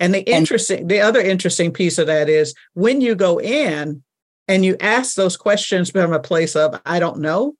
And 0.00 0.14
the 0.14 0.22
interesting 0.22 0.86
the 0.86 1.00
other 1.00 1.20
interesting 1.20 1.72
piece 1.72 1.98
of 1.98 2.06
that 2.06 2.28
is 2.28 2.54
when 2.74 3.00
you 3.00 3.14
go 3.14 3.40
in 3.40 4.02
and 4.50 4.64
you 4.64 4.76
ask 4.80 5.14
those 5.14 5.36
questions 5.36 5.90
from 5.90 6.12
a 6.12 6.20
place 6.20 6.54
of 6.56 6.80
i 6.84 6.98
don't 6.98 7.18
know 7.18 7.54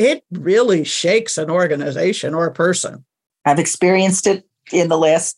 it 0.00 0.24
really 0.30 0.82
shakes 0.82 1.36
an 1.36 1.50
organization 1.50 2.32
or 2.32 2.46
a 2.46 2.52
person. 2.52 3.04
I've 3.44 3.58
experienced 3.58 4.26
it 4.26 4.48
in 4.72 4.88
the 4.88 4.96
last 4.96 5.36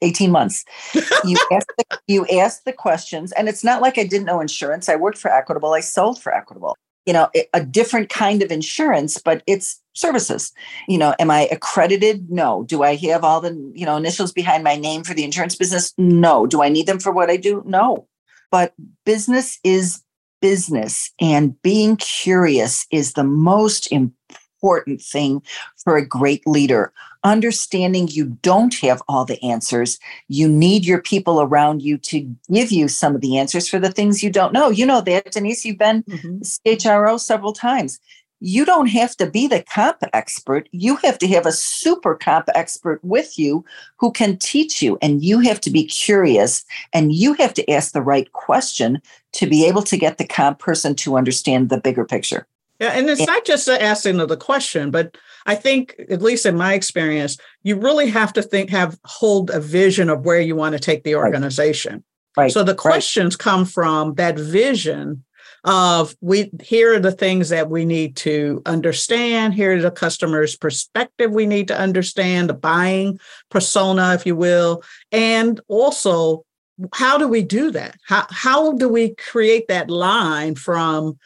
18 0.00 0.30
months. 0.30 0.64
you 0.94 1.36
ask 1.52 1.66
the, 1.76 1.98
you 2.06 2.26
ask 2.28 2.64
the 2.64 2.72
questions 2.72 3.32
and 3.32 3.50
it's 3.50 3.62
not 3.62 3.82
like 3.82 3.98
I 3.98 4.04
didn't 4.04 4.24
know 4.24 4.40
insurance. 4.40 4.88
I 4.88 4.96
worked 4.96 5.18
for 5.18 5.30
Equitable. 5.30 5.74
I 5.74 5.80
sold 5.80 6.22
for 6.22 6.34
Equitable. 6.34 6.74
You 7.04 7.12
know, 7.12 7.28
a 7.52 7.62
different 7.62 8.08
kind 8.08 8.42
of 8.42 8.50
insurance, 8.50 9.18
but 9.18 9.42
it's 9.46 9.78
services. 9.92 10.52
You 10.88 10.96
know, 10.96 11.14
am 11.18 11.30
I 11.30 11.48
accredited? 11.52 12.30
No. 12.30 12.64
Do 12.64 12.82
I 12.82 12.96
have 12.96 13.24
all 13.24 13.42
the, 13.42 13.52
you 13.74 13.84
know, 13.84 13.96
initials 13.96 14.32
behind 14.32 14.64
my 14.64 14.76
name 14.76 15.04
for 15.04 15.12
the 15.12 15.24
insurance 15.24 15.54
business? 15.54 15.92
No. 15.98 16.46
Do 16.46 16.62
I 16.62 16.70
need 16.70 16.86
them 16.86 16.98
for 16.98 17.12
what 17.12 17.28
I 17.30 17.36
do? 17.36 17.62
No. 17.66 18.08
But 18.50 18.72
business 19.04 19.58
is 19.64 20.02
business 20.40 21.12
and 21.20 21.60
being 21.62 21.96
curious 21.96 22.86
is 22.90 23.12
the 23.12 23.24
most 23.24 23.90
important 23.92 25.00
thing 25.00 25.42
for 25.76 25.96
a 25.96 26.06
great 26.06 26.46
leader. 26.46 26.92
Understanding 27.24 28.08
you 28.08 28.26
don't 28.42 28.74
have 28.76 29.02
all 29.08 29.24
the 29.24 29.42
answers. 29.42 29.98
You 30.28 30.48
need 30.48 30.84
your 30.84 31.02
people 31.02 31.40
around 31.40 31.82
you 31.82 31.98
to 31.98 32.20
give 32.50 32.70
you 32.70 32.88
some 32.88 33.14
of 33.14 33.20
the 33.20 33.38
answers 33.38 33.68
for 33.68 33.78
the 33.78 33.90
things 33.90 34.22
you 34.22 34.30
don't 34.30 34.52
know. 34.52 34.70
You 34.70 34.86
know 34.86 35.00
that, 35.00 35.32
Denise, 35.32 35.64
you've 35.64 35.78
been 35.78 36.02
mm-hmm. 36.04 36.38
CHRO 36.40 37.18
several 37.18 37.52
times. 37.52 37.98
You 38.40 38.64
don't 38.64 38.86
have 38.88 39.16
to 39.16 39.30
be 39.30 39.46
the 39.46 39.62
comp 39.62 39.98
expert. 40.12 40.68
You 40.72 40.96
have 40.96 41.18
to 41.18 41.28
have 41.28 41.46
a 41.46 41.52
super 41.52 42.14
comp 42.14 42.48
expert 42.54 43.02
with 43.02 43.38
you 43.38 43.64
who 43.96 44.12
can 44.12 44.36
teach 44.36 44.80
you. 44.80 44.98
And 45.02 45.22
you 45.22 45.40
have 45.40 45.60
to 45.62 45.70
be 45.70 45.84
curious 45.84 46.64
and 46.92 47.12
you 47.12 47.34
have 47.34 47.54
to 47.54 47.70
ask 47.70 47.92
the 47.92 48.02
right 48.02 48.32
question 48.32 49.00
to 49.32 49.46
be 49.46 49.66
able 49.66 49.82
to 49.82 49.96
get 49.96 50.18
the 50.18 50.26
comp 50.26 50.58
person 50.58 50.94
to 50.96 51.16
understand 51.16 51.68
the 51.68 51.80
bigger 51.80 52.04
picture. 52.04 52.46
Yeah, 52.80 52.90
and 52.90 53.10
it's 53.10 53.26
not 53.26 53.44
just 53.44 53.66
the 53.66 53.82
asking 53.82 54.20
of 54.20 54.28
the 54.28 54.36
question, 54.36 54.92
but 54.92 55.16
I 55.46 55.56
think, 55.56 55.96
at 56.10 56.22
least 56.22 56.46
in 56.46 56.56
my 56.56 56.74
experience, 56.74 57.36
you 57.64 57.74
really 57.74 58.08
have 58.08 58.32
to 58.34 58.42
think, 58.42 58.70
have 58.70 58.96
hold 59.04 59.50
a 59.50 59.58
vision 59.58 60.08
of 60.08 60.24
where 60.24 60.40
you 60.40 60.54
want 60.54 60.74
to 60.74 60.78
take 60.78 61.02
the 61.02 61.16
organization. 61.16 62.04
Right. 62.36 62.52
So 62.52 62.62
the 62.62 62.76
questions 62.76 63.34
right. 63.34 63.38
come 63.40 63.64
from 63.64 64.14
that 64.14 64.38
vision 64.38 65.24
of 65.68 66.16
we 66.22 66.50
here 66.62 66.94
are 66.94 66.98
the 66.98 67.12
things 67.12 67.50
that 67.50 67.68
we 67.68 67.84
need 67.84 68.16
to 68.16 68.62
understand. 68.64 69.52
Here 69.52 69.72
is 69.72 69.82
the 69.82 69.90
customer's 69.90 70.56
perspective 70.56 71.30
we 71.30 71.44
need 71.44 71.68
to 71.68 71.78
understand 71.78 72.48
the 72.48 72.54
buying 72.54 73.20
persona 73.50 74.14
if 74.14 74.24
you 74.24 74.34
will. 74.34 74.82
And 75.12 75.60
also 75.68 76.46
how 76.94 77.18
do 77.18 77.28
we 77.28 77.42
do 77.42 77.70
that? 77.72 77.96
How, 78.06 78.26
how 78.30 78.72
do 78.72 78.88
we 78.88 79.14
create 79.16 79.68
that 79.68 79.90
line 79.90 80.54
from 80.54 81.18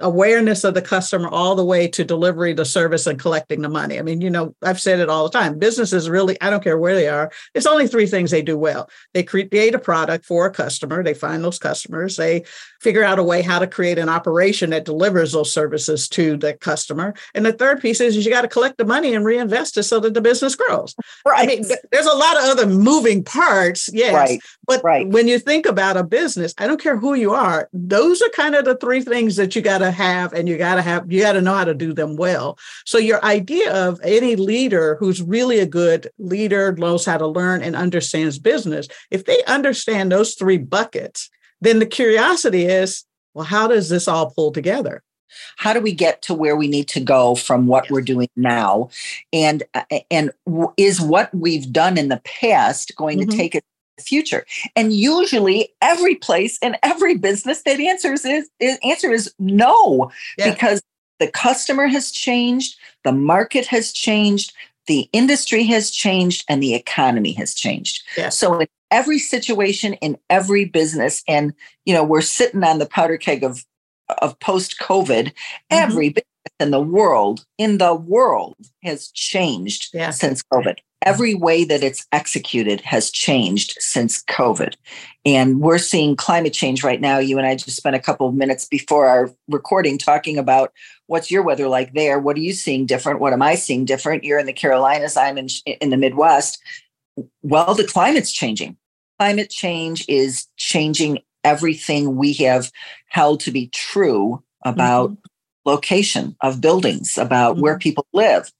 awareness 0.00 0.64
of 0.64 0.74
the 0.74 0.82
customer 0.82 1.28
all 1.28 1.54
the 1.54 1.64
way 1.64 1.86
to 1.86 2.04
delivery 2.04 2.52
the 2.52 2.64
service 2.64 3.06
and 3.06 3.20
collecting 3.20 3.62
the 3.62 3.68
money 3.68 3.96
i 3.96 4.02
mean 4.02 4.20
you 4.20 4.28
know 4.28 4.52
i've 4.62 4.80
said 4.80 4.98
it 4.98 5.08
all 5.08 5.22
the 5.22 5.38
time 5.38 5.56
businesses 5.56 6.10
really 6.10 6.36
i 6.40 6.50
don't 6.50 6.64
care 6.64 6.76
where 6.76 6.96
they 6.96 7.08
are 7.08 7.30
it's 7.54 7.66
only 7.66 7.86
three 7.86 8.06
things 8.06 8.32
they 8.32 8.42
do 8.42 8.58
well 8.58 8.90
they 9.12 9.22
create 9.22 9.72
a 9.72 9.78
product 9.78 10.24
for 10.24 10.46
a 10.46 10.50
customer 10.50 11.04
they 11.04 11.14
find 11.14 11.44
those 11.44 11.60
customers 11.60 12.16
they 12.16 12.42
figure 12.80 13.04
out 13.04 13.20
a 13.20 13.22
way 13.22 13.40
how 13.40 13.60
to 13.60 13.68
create 13.68 13.96
an 13.96 14.08
operation 14.08 14.70
that 14.70 14.84
delivers 14.84 15.30
those 15.30 15.52
services 15.52 16.08
to 16.08 16.36
the 16.36 16.54
customer 16.54 17.14
and 17.32 17.46
the 17.46 17.52
third 17.52 17.80
piece 17.80 18.00
is, 18.00 18.16
is 18.16 18.26
you 18.26 18.32
got 18.32 18.42
to 18.42 18.48
collect 18.48 18.78
the 18.78 18.84
money 18.84 19.14
and 19.14 19.24
reinvest 19.24 19.76
it 19.76 19.84
so 19.84 20.00
that 20.00 20.12
the 20.12 20.20
business 20.20 20.56
grows 20.56 20.96
right 21.24 21.44
I 21.44 21.46
mean, 21.46 21.64
there's 21.92 22.06
a 22.06 22.16
lot 22.16 22.36
of 22.36 22.44
other 22.44 22.66
moving 22.66 23.22
parts 23.22 23.88
yes 23.92 24.12
right. 24.12 24.40
but 24.66 24.82
right. 24.82 25.06
when 25.06 25.28
you 25.28 25.38
think 25.38 25.66
about 25.66 25.96
a 25.96 26.02
business 26.02 26.52
i 26.58 26.66
don't 26.66 26.82
care 26.82 26.96
who 26.96 27.14
you 27.14 27.32
are 27.32 27.68
those 27.72 28.20
are 28.20 28.28
kind 28.30 28.56
of 28.56 28.64
the 28.64 28.76
three 28.76 29.00
things 29.00 29.36
that 29.36 29.54
you 29.54 29.62
got 29.62 29.83
to 29.84 29.90
have 29.90 30.32
and 30.32 30.48
you 30.48 30.56
got 30.58 30.76
to 30.76 30.82
have 30.82 31.10
you 31.10 31.20
got 31.20 31.32
to 31.32 31.40
know 31.40 31.54
how 31.54 31.64
to 31.64 31.74
do 31.74 31.92
them 31.92 32.16
well. 32.16 32.58
So 32.84 32.98
your 32.98 33.24
idea 33.24 33.72
of 33.72 34.00
any 34.02 34.36
leader 34.36 34.96
who's 35.00 35.22
really 35.22 35.58
a 35.58 35.66
good 35.66 36.10
leader 36.18 36.72
knows 36.72 37.04
how 37.04 37.18
to 37.18 37.26
learn 37.26 37.62
and 37.62 37.76
understands 37.76 38.38
business 38.38 38.88
if 39.10 39.24
they 39.24 39.42
understand 39.44 40.10
those 40.10 40.34
three 40.34 40.58
buckets 40.58 41.30
then 41.60 41.78
the 41.78 41.86
curiosity 41.86 42.66
is 42.66 43.04
well 43.32 43.44
how 43.44 43.66
does 43.66 43.88
this 43.88 44.06
all 44.08 44.30
pull 44.30 44.52
together? 44.52 45.02
How 45.56 45.72
do 45.72 45.80
we 45.80 45.92
get 45.92 46.22
to 46.22 46.34
where 46.34 46.56
we 46.56 46.68
need 46.68 46.88
to 46.88 47.00
go 47.00 47.34
from 47.34 47.66
what 47.66 47.90
we're 47.90 48.02
doing 48.02 48.28
now? 48.36 48.90
And 49.32 49.64
and 50.10 50.30
is 50.76 51.00
what 51.00 51.34
we've 51.34 51.72
done 51.72 51.98
in 51.98 52.08
the 52.08 52.20
past 52.24 52.94
going 52.96 53.18
mm-hmm. 53.18 53.30
to 53.30 53.36
take 53.36 53.54
it 53.54 53.64
future 54.00 54.44
and 54.74 54.92
usually 54.92 55.72
every 55.80 56.14
place 56.16 56.58
and 56.62 56.76
every 56.82 57.16
business 57.16 57.62
that 57.62 57.80
answers 57.80 58.24
is, 58.24 58.48
is 58.60 58.78
answer 58.82 59.10
is 59.10 59.32
no 59.38 60.10
yeah. 60.38 60.52
because 60.52 60.82
the 61.20 61.28
customer 61.28 61.86
has 61.86 62.10
changed 62.10 62.76
the 63.04 63.12
market 63.12 63.66
has 63.66 63.92
changed 63.92 64.52
the 64.86 65.08
industry 65.12 65.64
has 65.64 65.90
changed 65.90 66.44
and 66.48 66.62
the 66.62 66.74
economy 66.74 67.32
has 67.32 67.54
changed 67.54 68.02
yeah. 68.16 68.28
so 68.28 68.58
in 68.60 68.66
every 68.90 69.18
situation 69.18 69.94
in 69.94 70.18
every 70.30 70.64
business 70.64 71.22
and 71.28 71.52
you 71.84 71.94
know 71.94 72.04
we're 72.04 72.20
sitting 72.20 72.64
on 72.64 72.78
the 72.78 72.86
powder 72.86 73.16
keg 73.16 73.44
of 73.44 73.64
of 74.18 74.38
post 74.40 74.78
covid 74.80 75.26
mm-hmm. 75.26 75.32
every 75.70 76.08
business 76.08 76.24
in 76.60 76.70
the 76.70 76.80
world 76.80 77.44
in 77.58 77.78
the 77.78 77.94
world 77.94 78.56
has 78.82 79.08
changed 79.08 79.90
yeah. 79.94 80.10
since 80.10 80.42
covid 80.52 80.78
every 81.04 81.34
way 81.34 81.64
that 81.64 81.82
it's 81.82 82.06
executed 82.10 82.80
has 82.80 83.10
changed 83.10 83.74
since 83.78 84.22
COVID. 84.24 84.74
And 85.24 85.60
we're 85.60 85.78
seeing 85.78 86.16
climate 86.16 86.52
change 86.52 86.82
right 86.82 87.00
now. 87.00 87.18
You 87.18 87.38
and 87.38 87.46
I 87.46 87.54
just 87.54 87.76
spent 87.76 87.94
a 87.94 88.00
couple 88.00 88.26
of 88.26 88.34
minutes 88.34 88.64
before 88.64 89.06
our 89.06 89.30
recording 89.48 89.98
talking 89.98 90.38
about 90.38 90.72
what's 91.06 91.30
your 91.30 91.42
weather 91.42 91.68
like 91.68 91.92
there? 91.92 92.18
What 92.18 92.36
are 92.36 92.40
you 92.40 92.52
seeing 92.52 92.86
different? 92.86 93.20
What 93.20 93.32
am 93.32 93.42
I 93.42 93.54
seeing 93.54 93.84
different? 93.84 94.24
You're 94.24 94.38
in 94.38 94.46
the 94.46 94.52
Carolinas, 94.52 95.16
I'm 95.16 95.38
in, 95.38 95.48
in 95.66 95.90
the 95.90 95.96
Midwest. 95.96 96.60
Well, 97.42 97.74
the 97.74 97.86
climate's 97.86 98.32
changing. 98.32 98.76
Climate 99.18 99.50
change 99.50 100.04
is 100.08 100.48
changing 100.56 101.20
everything 101.44 102.16
we 102.16 102.32
have 102.34 102.72
held 103.08 103.40
to 103.40 103.52
be 103.52 103.68
true 103.68 104.42
about 104.64 105.10
mm-hmm. 105.10 105.70
location 105.70 106.34
of 106.40 106.60
buildings, 106.60 107.18
about 107.18 107.54
mm-hmm. 107.54 107.62
where 107.62 107.78
people 107.78 108.06
live. 108.12 108.50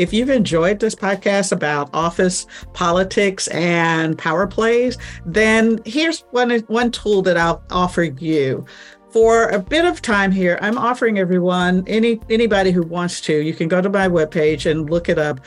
If 0.00 0.14
you've 0.14 0.30
enjoyed 0.30 0.80
this 0.80 0.94
podcast 0.94 1.52
about 1.52 1.90
office 1.92 2.46
politics 2.72 3.48
and 3.48 4.16
power 4.16 4.46
plays, 4.46 4.96
then 5.26 5.78
here's 5.84 6.20
one, 6.30 6.50
one 6.68 6.90
tool 6.90 7.20
that 7.20 7.36
I'll 7.36 7.62
offer 7.70 8.04
you. 8.04 8.64
For 9.10 9.50
a 9.50 9.58
bit 9.58 9.84
of 9.84 10.00
time 10.00 10.30
here 10.30 10.56
i'm 10.62 10.78
offering 10.78 11.18
everyone 11.18 11.82
any 11.88 12.20
anybody 12.30 12.70
who 12.70 12.82
wants 12.82 13.20
to 13.22 13.38
you 13.40 13.52
can 13.52 13.66
go 13.66 13.80
to 13.80 13.90
my 13.90 14.06
webpage 14.06 14.70
and 14.70 14.88
look 14.88 15.08
it 15.08 15.18
up 15.18 15.40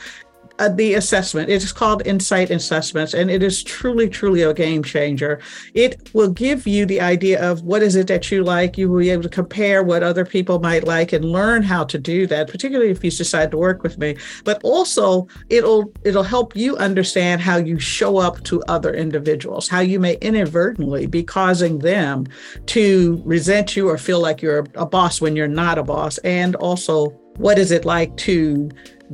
uh, 0.58 0.68
the 0.68 0.94
assessment. 0.94 1.48
It 1.50 1.62
is 1.62 1.72
called 1.72 2.06
Insight 2.06 2.50
Assessments, 2.50 3.14
and 3.14 3.30
it 3.30 3.42
is 3.42 3.62
truly, 3.62 4.08
truly 4.08 4.42
a 4.42 4.54
game 4.54 4.82
changer. 4.82 5.40
It 5.74 6.10
will 6.14 6.30
give 6.30 6.66
you 6.66 6.86
the 6.86 7.00
idea 7.00 7.42
of 7.42 7.62
what 7.62 7.82
is 7.82 7.96
it 7.96 8.06
that 8.08 8.30
you 8.30 8.44
like. 8.44 8.78
You 8.78 8.90
will 8.90 9.00
be 9.00 9.10
able 9.10 9.24
to 9.24 9.28
compare 9.28 9.82
what 9.82 10.02
other 10.02 10.24
people 10.24 10.60
might 10.60 10.84
like 10.84 11.12
and 11.12 11.24
learn 11.24 11.62
how 11.62 11.84
to 11.84 11.98
do 11.98 12.26
that, 12.28 12.48
particularly 12.48 12.90
if 12.90 13.02
you 13.02 13.10
decide 13.10 13.50
to 13.50 13.56
work 13.56 13.82
with 13.82 13.98
me. 13.98 14.16
But 14.44 14.60
also, 14.62 15.26
it'll 15.48 15.92
it'll 16.04 16.22
help 16.22 16.54
you 16.56 16.76
understand 16.76 17.40
how 17.40 17.56
you 17.56 17.78
show 17.78 18.18
up 18.18 18.42
to 18.44 18.62
other 18.68 18.94
individuals, 18.94 19.68
how 19.68 19.80
you 19.80 19.98
may 19.98 20.16
inadvertently 20.20 21.06
be 21.06 21.22
causing 21.22 21.78
them 21.78 22.26
to 22.66 23.22
resent 23.24 23.76
you 23.76 23.88
or 23.88 23.98
feel 23.98 24.20
like 24.20 24.40
you're 24.40 24.66
a 24.74 24.86
boss 24.86 25.20
when 25.20 25.34
you're 25.34 25.48
not 25.48 25.78
a 25.78 25.82
boss, 25.82 26.18
and 26.18 26.54
also 26.56 27.08
what 27.36 27.58
is 27.58 27.72
it 27.72 27.84
like 27.84 28.16
to 28.16 28.70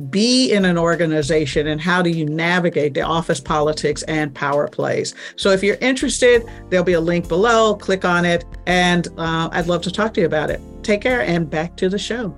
be 0.09 0.51
in 0.51 0.65
an 0.65 0.77
organization 0.77 1.67
and 1.67 1.81
how 1.81 2.01
do 2.01 2.09
you 2.09 2.25
navigate 2.25 2.93
the 2.93 3.01
office 3.01 3.39
politics 3.39 4.03
and 4.03 4.33
power 4.33 4.67
plays. 4.67 5.13
So 5.35 5.49
if 5.49 5.63
you're 5.63 5.77
interested, 5.81 6.43
there'll 6.69 6.85
be 6.85 6.93
a 6.93 7.01
link 7.01 7.27
below. 7.27 7.75
Click 7.75 8.05
on 8.05 8.25
it, 8.25 8.45
and 8.65 9.07
uh, 9.17 9.49
I'd 9.51 9.67
love 9.67 9.81
to 9.83 9.91
talk 9.91 10.13
to 10.15 10.21
you 10.21 10.25
about 10.25 10.49
it. 10.49 10.61
Take 10.83 11.01
care, 11.01 11.21
and 11.21 11.49
back 11.49 11.77
to 11.77 11.89
the 11.89 11.99
show. 11.99 12.35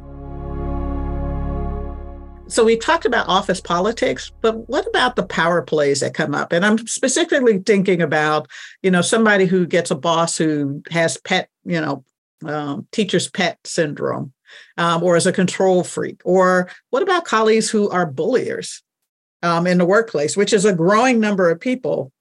So 2.47 2.63
we 2.63 2.77
talked 2.77 3.05
about 3.05 3.27
office 3.27 3.61
politics, 3.61 4.31
but 4.41 4.69
what 4.69 4.85
about 4.87 5.15
the 5.15 5.25
power 5.25 5.61
plays 5.61 6.01
that 6.01 6.13
come 6.13 6.35
up? 6.35 6.51
And 6.51 6.63
I'm 6.65 6.85
specifically 6.85 7.59
thinking 7.59 8.01
about, 8.01 8.47
you 8.83 8.91
know, 8.91 9.01
somebody 9.01 9.45
who 9.45 9.65
gets 9.65 9.89
a 9.89 9.95
boss 9.95 10.37
who 10.37 10.83
has 10.91 11.17
pet, 11.17 11.49
you 11.65 11.81
know, 11.81 12.03
um, 12.45 12.87
teacher's 12.91 13.29
pet 13.29 13.57
syndrome 13.63 14.33
um, 14.77 15.03
or 15.03 15.15
as 15.15 15.25
a 15.25 15.33
control 15.33 15.83
freak? 15.83 16.21
Or 16.25 16.69
what 16.89 17.03
about 17.03 17.25
colleagues 17.25 17.69
who 17.69 17.89
are 17.89 18.05
bulliers 18.05 18.81
um, 19.41 19.67
in 19.67 19.77
the 19.77 19.85
workplace, 19.85 20.37
which 20.37 20.53
is 20.53 20.65
a 20.65 20.73
growing 20.73 21.19
number 21.19 21.49
of 21.49 21.59
people? 21.59 22.11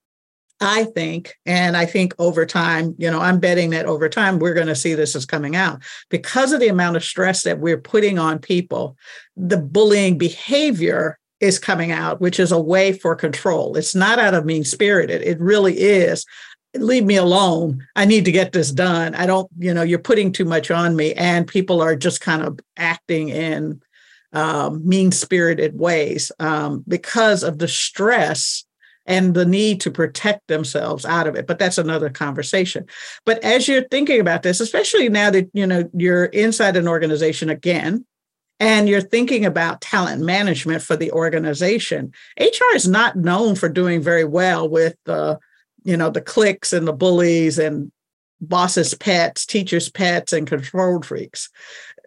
I 0.63 0.85
think, 0.85 1.35
and 1.45 1.77
I 1.77 1.87
think 1.87 2.15
over 2.21 2.47
time, 2.47 2.95
you 2.97 3.11
know, 3.11 3.21
I'm 3.21 3.41
betting 3.41 3.71
that 3.71 3.87
over 3.87 4.09
time 4.09 4.39
we're 4.39 4.55
going 4.55 4.69
to 4.69 4.77
see 4.77 4.95
this 4.95 5.17
as 5.17 5.27
coming 5.27 5.57
out 5.57 5.83
because 6.09 6.53
of 6.53 6.61
the 6.61 6.69
amount 6.69 6.97
of 6.97 7.03
stress 7.03 7.43
that 7.43 7.59
we're 7.59 7.81
putting 7.81 8.19
on 8.19 8.39
people. 8.39 8.97
The 9.37 9.59
bullying 9.59 10.19
behavior 10.19 11.19
is 11.41 11.59
coming 11.59 11.91
out, 11.91 12.21
which 12.21 12.39
is 12.39 12.53
a 12.53 12.61
way 12.61 12.93
for 12.93 13.17
control. 13.17 13.77
It's 13.77 13.97
not 13.97 14.21
out 14.21 14.35
of 14.35 14.45
mean 14.45 14.63
spirited. 14.63 15.23
It 15.23 15.41
really 15.41 15.77
is 15.81 16.25
leave 16.75 17.05
me 17.05 17.17
alone. 17.17 17.87
I 17.97 18.05
need 18.05 18.25
to 18.25 18.33
get 18.33 18.53
this 18.53 18.71
done. 18.73 19.15
I 19.15 19.27
don't, 19.27 19.51
you 19.59 19.75
know, 19.75 19.83
you're 19.83 19.99
putting 19.99 20.33
too 20.33 20.45
much 20.45 20.71
on 20.71 20.97
me. 20.97 21.13
And 21.15 21.47
people 21.47 21.81
are 21.81 21.97
just 21.97 22.21
kind 22.21 22.43
of 22.43 22.59
acting 22.77 23.29
in 23.29 23.83
um, 24.33 24.87
mean 24.87 25.13
spirited 25.13 25.79
ways 25.79 26.33
um, 26.39 26.85
because 26.89 27.43
of 27.43 27.59
the 27.59 27.69
stress 27.69 28.65
and 29.07 29.35
the 29.35 29.45
need 29.45 29.81
to 29.81 29.91
protect 29.91 30.47
themselves 30.47 31.05
out 31.05 31.27
of 31.27 31.35
it 31.35 31.47
but 31.47 31.59
that's 31.59 31.77
another 31.77 32.09
conversation 32.09 32.87
but 33.27 33.43
as 33.43 33.67
you're 33.67 33.87
thinking 33.89 34.21
about 34.21 34.45
this 34.45 34.61
especially 34.61 35.09
now 35.09 35.29
that 35.29 35.51
you 35.53 35.67
know 35.67 35.89
you're 35.93 36.27
inside 36.27 36.77
an 36.77 36.87
organization 36.87 37.51
again 37.51 38.07
and 38.61 38.89
you're 38.89 39.01
thinking 39.01 39.45
about 39.45 39.81
talent 39.81 40.23
management 40.23 40.83
for 40.83 40.95
the 40.95 41.11
organization 41.11 42.13
hr 42.39 42.77
is 42.77 42.87
not 42.87 43.17
known 43.17 43.57
for 43.57 43.69
doing 43.69 44.01
very 44.01 44.25
well 44.25 44.69
with 44.69 44.97
uh, 45.09 45.35
you 45.85 45.97
know, 45.97 46.11
the 46.11 46.21
cliques 46.21 46.73
and 46.73 46.87
the 46.87 46.93
bullies 46.93 47.59
and 47.59 47.91
bosses' 48.41 48.95
pets, 48.95 49.47
teachers' 49.47 49.89
pets, 49.89 50.33
and 50.33 50.47
control 50.47 51.01
freaks. 51.03 51.49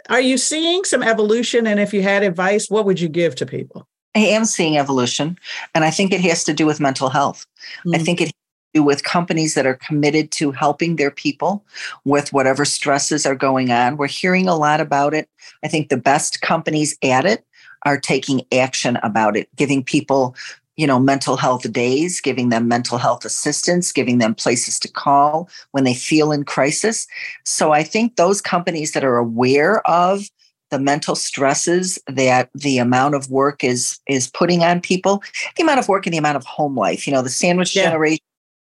Are 0.09 0.21
you 0.21 0.38
seeing 0.38 0.83
some 0.83 1.01
evolution? 1.01 1.65
And 1.65 1.79
if 1.79 1.93
you 1.93 2.03
had 2.03 2.23
advice, 2.23 2.69
what 2.69 2.85
would 2.85 2.99
you 2.99 3.09
give 3.09 3.35
to 3.35 3.45
people? 3.45 3.88
I 4.13 4.19
am 4.19 4.45
seeing 4.45 4.77
evolution, 4.77 5.38
and 5.73 5.83
I 5.83 5.91
think 5.91 6.13
it 6.13 6.21
has 6.21 6.43
to 6.45 6.53
do 6.53 6.65
with 6.65 6.79
mental 6.79 7.09
health. 7.09 7.45
Mm-hmm. 7.79 7.95
I 7.95 7.97
think 7.99 8.21
it 8.21 8.31
do 8.75 8.83
with 8.83 9.03
companies 9.03 9.55
that 9.55 9.65
are 9.65 9.75
committed 9.75 10.29
to 10.31 10.51
helping 10.51 10.97
their 10.97 11.09
people 11.09 11.65
with 12.03 12.31
whatever 12.33 12.65
stresses 12.65 13.25
are 13.25 13.33
going 13.33 13.71
on. 13.71 13.97
We're 13.97 14.07
hearing 14.07 14.47
a 14.47 14.55
lot 14.55 14.81
about 14.81 15.13
it. 15.15 15.29
I 15.63 15.69
think 15.69 15.88
the 15.88 15.97
best 15.97 16.41
companies 16.41 16.95
at 17.01 17.25
it 17.25 17.45
are 17.83 17.97
taking 17.97 18.41
action 18.51 18.97
about 18.97 19.38
it, 19.38 19.47
giving 19.55 19.83
people 19.83 20.35
you 20.77 20.85
know 20.85 20.99
mental 20.99 21.38
health 21.38 21.71
days 21.71 22.21
giving 22.21 22.49
them 22.49 22.67
mental 22.67 22.97
health 22.97 23.25
assistance 23.25 23.91
giving 23.91 24.17
them 24.17 24.35
places 24.35 24.79
to 24.79 24.91
call 24.91 25.49
when 25.71 25.83
they 25.83 25.93
feel 25.93 26.31
in 26.31 26.43
crisis 26.43 27.07
so 27.43 27.71
i 27.71 27.83
think 27.83 28.15
those 28.15 28.41
companies 28.41 28.91
that 28.91 29.03
are 29.03 29.17
aware 29.17 29.81
of 29.88 30.29
the 30.71 30.79
mental 30.79 31.15
stresses 31.15 31.99
that 32.07 32.49
the 32.53 32.77
amount 32.77 33.15
of 33.15 33.29
work 33.29 33.63
is 33.63 33.99
is 34.07 34.27
putting 34.27 34.63
on 34.63 34.81
people 34.81 35.23
the 35.55 35.63
amount 35.63 35.79
of 35.79 35.88
work 35.88 36.05
and 36.05 36.13
the 36.13 36.17
amount 36.17 36.38
of 36.38 36.45
home 36.45 36.75
life 36.75 37.07
you 37.07 37.13
know 37.13 37.21
the 37.21 37.29
sandwich 37.29 37.75
yeah. 37.75 37.83
generation 37.83 38.19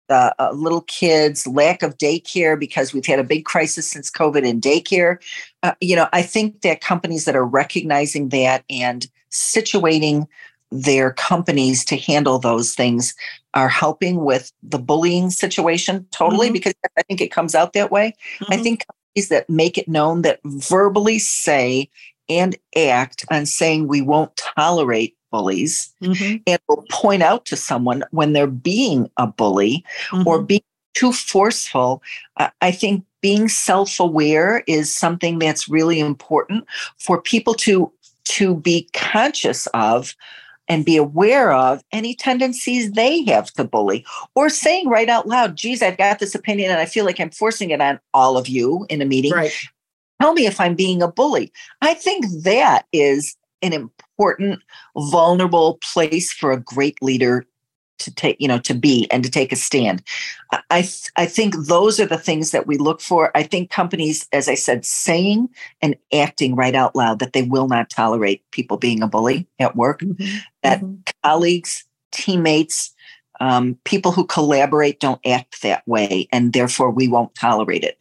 the 0.09 0.33
uh, 0.39 0.51
little 0.53 0.81
kids 0.83 1.45
lack 1.47 1.83
of 1.83 1.97
daycare 1.97 2.57
because 2.57 2.93
we've 2.93 3.05
had 3.05 3.19
a 3.19 3.23
big 3.23 3.45
crisis 3.45 3.89
since 3.89 4.11
covid 4.11 4.45
in 4.45 4.61
daycare 4.61 5.17
uh, 5.63 5.73
you 5.81 5.95
know 5.95 6.07
i 6.13 6.21
think 6.21 6.61
that 6.61 6.81
companies 6.81 7.25
that 7.25 7.35
are 7.35 7.45
recognizing 7.45 8.29
that 8.29 8.63
and 8.69 9.07
situating 9.31 10.27
their 10.71 11.13
companies 11.13 11.85
to 11.85 11.95
handle 11.95 12.39
those 12.39 12.75
things 12.75 13.15
are 13.53 13.69
helping 13.69 14.23
with 14.23 14.51
the 14.61 14.79
bullying 14.79 15.29
situation 15.29 16.05
totally 16.11 16.47
mm-hmm. 16.47 16.53
because 16.53 16.73
i 16.97 17.03
think 17.03 17.21
it 17.21 17.31
comes 17.31 17.55
out 17.55 17.73
that 17.73 17.91
way 17.91 18.13
mm-hmm. 18.39 18.53
i 18.53 18.57
think 18.57 18.85
companies 18.85 19.29
that 19.29 19.49
make 19.49 19.77
it 19.77 19.87
known 19.87 20.23
that 20.23 20.39
verbally 20.45 21.19
say 21.19 21.89
and 22.29 22.57
act 22.75 23.25
on 23.31 23.45
saying 23.45 23.87
we 23.87 24.01
won't 24.01 24.35
tolerate 24.35 25.15
bullies 25.31 25.93
mm-hmm. 26.01 26.37
and 26.45 26.59
will 26.67 26.85
point 26.89 27.23
out 27.23 27.45
to 27.45 27.55
someone 27.55 28.03
when 28.11 28.33
they're 28.33 28.47
being 28.47 29.09
a 29.17 29.27
bully 29.27 29.83
mm-hmm. 30.09 30.27
or 30.27 30.41
being 30.41 30.61
too 30.93 31.13
forceful. 31.13 32.01
I 32.61 32.71
think 32.71 33.05
being 33.21 33.49
self-aware 33.49 34.63
is 34.67 34.93
something 34.93 35.37
that's 35.37 35.69
really 35.69 35.99
important 35.99 36.65
for 36.97 37.21
people 37.21 37.53
to 37.55 37.91
to 38.25 38.55
be 38.55 38.89
conscious 38.93 39.67
of 39.67 40.15
and 40.67 40.85
be 40.85 40.97
aware 40.97 41.53
of 41.53 41.83
any 41.91 42.13
tendencies 42.13 42.91
they 42.91 43.23
have 43.25 43.51
to 43.53 43.63
bully 43.63 44.05
or 44.35 44.49
saying 44.49 44.89
right 44.89 45.09
out 45.09 45.27
loud, 45.27 45.55
geez, 45.55 45.81
I've 45.81 45.97
got 45.97 46.19
this 46.19 46.35
opinion 46.35 46.71
and 46.71 46.79
I 46.79 46.85
feel 46.85 47.05
like 47.05 47.19
I'm 47.19 47.31
forcing 47.31 47.69
it 47.69 47.81
on 47.81 47.99
all 48.13 48.37
of 48.37 48.47
you 48.47 48.85
in 48.89 49.01
a 49.01 49.05
meeting. 49.05 49.31
Right. 49.31 49.53
Tell 50.21 50.33
me 50.33 50.45
if 50.45 50.59
I'm 50.59 50.75
being 50.75 51.01
a 51.01 51.07
bully. 51.07 51.51
I 51.81 51.93
think 51.93 52.25
that 52.43 52.85
is 52.91 53.35
an 53.61 53.73
important, 53.73 54.61
vulnerable 54.95 55.79
place 55.93 56.31
for 56.31 56.51
a 56.51 56.59
great 56.59 57.01
leader 57.01 57.45
to 57.99 58.13
take 58.13 58.37
you 58.39 58.47
know 58.47 58.59
to 58.59 58.73
be 58.73 59.07
and 59.11 59.23
to 59.23 59.29
take 59.29 59.51
a 59.51 59.55
stand 59.55 60.01
i 60.69 60.87
i 61.15 61.25
think 61.25 61.55
those 61.55 61.99
are 61.99 62.05
the 62.05 62.17
things 62.17 62.51
that 62.51 62.67
we 62.67 62.77
look 62.77 63.01
for 63.01 63.31
i 63.35 63.43
think 63.43 63.69
companies 63.69 64.27
as 64.31 64.47
i 64.47 64.55
said 64.55 64.85
saying 64.85 65.49
and 65.81 65.95
acting 66.13 66.55
right 66.55 66.75
out 66.75 66.95
loud 66.95 67.19
that 67.19 67.33
they 67.33 67.43
will 67.43 67.67
not 67.67 67.89
tolerate 67.89 68.43
people 68.51 68.77
being 68.77 69.01
a 69.01 69.07
bully 69.07 69.47
at 69.59 69.75
work 69.75 70.01
mm-hmm. 70.01 70.37
that 70.63 70.81
mm-hmm. 70.81 70.95
colleagues 71.23 71.85
teammates 72.11 72.93
um, 73.39 73.77
people 73.83 74.11
who 74.11 74.25
collaborate 74.25 74.99
don't 74.99 75.21
act 75.23 75.61
that 75.61 75.87
way 75.87 76.27
and 76.31 76.53
therefore 76.53 76.89
we 76.89 77.07
won't 77.07 77.35
tolerate 77.35 77.83
it 77.83 77.97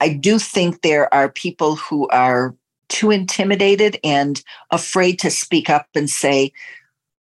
i 0.00 0.08
do 0.08 0.38
think 0.38 0.82
there 0.82 1.12
are 1.12 1.28
people 1.28 1.76
who 1.76 2.08
are 2.08 2.54
too 2.88 3.10
intimidated 3.10 3.98
and 4.04 4.42
afraid 4.70 5.18
to 5.18 5.30
speak 5.30 5.68
up 5.70 5.88
and 5.94 6.08
say 6.08 6.52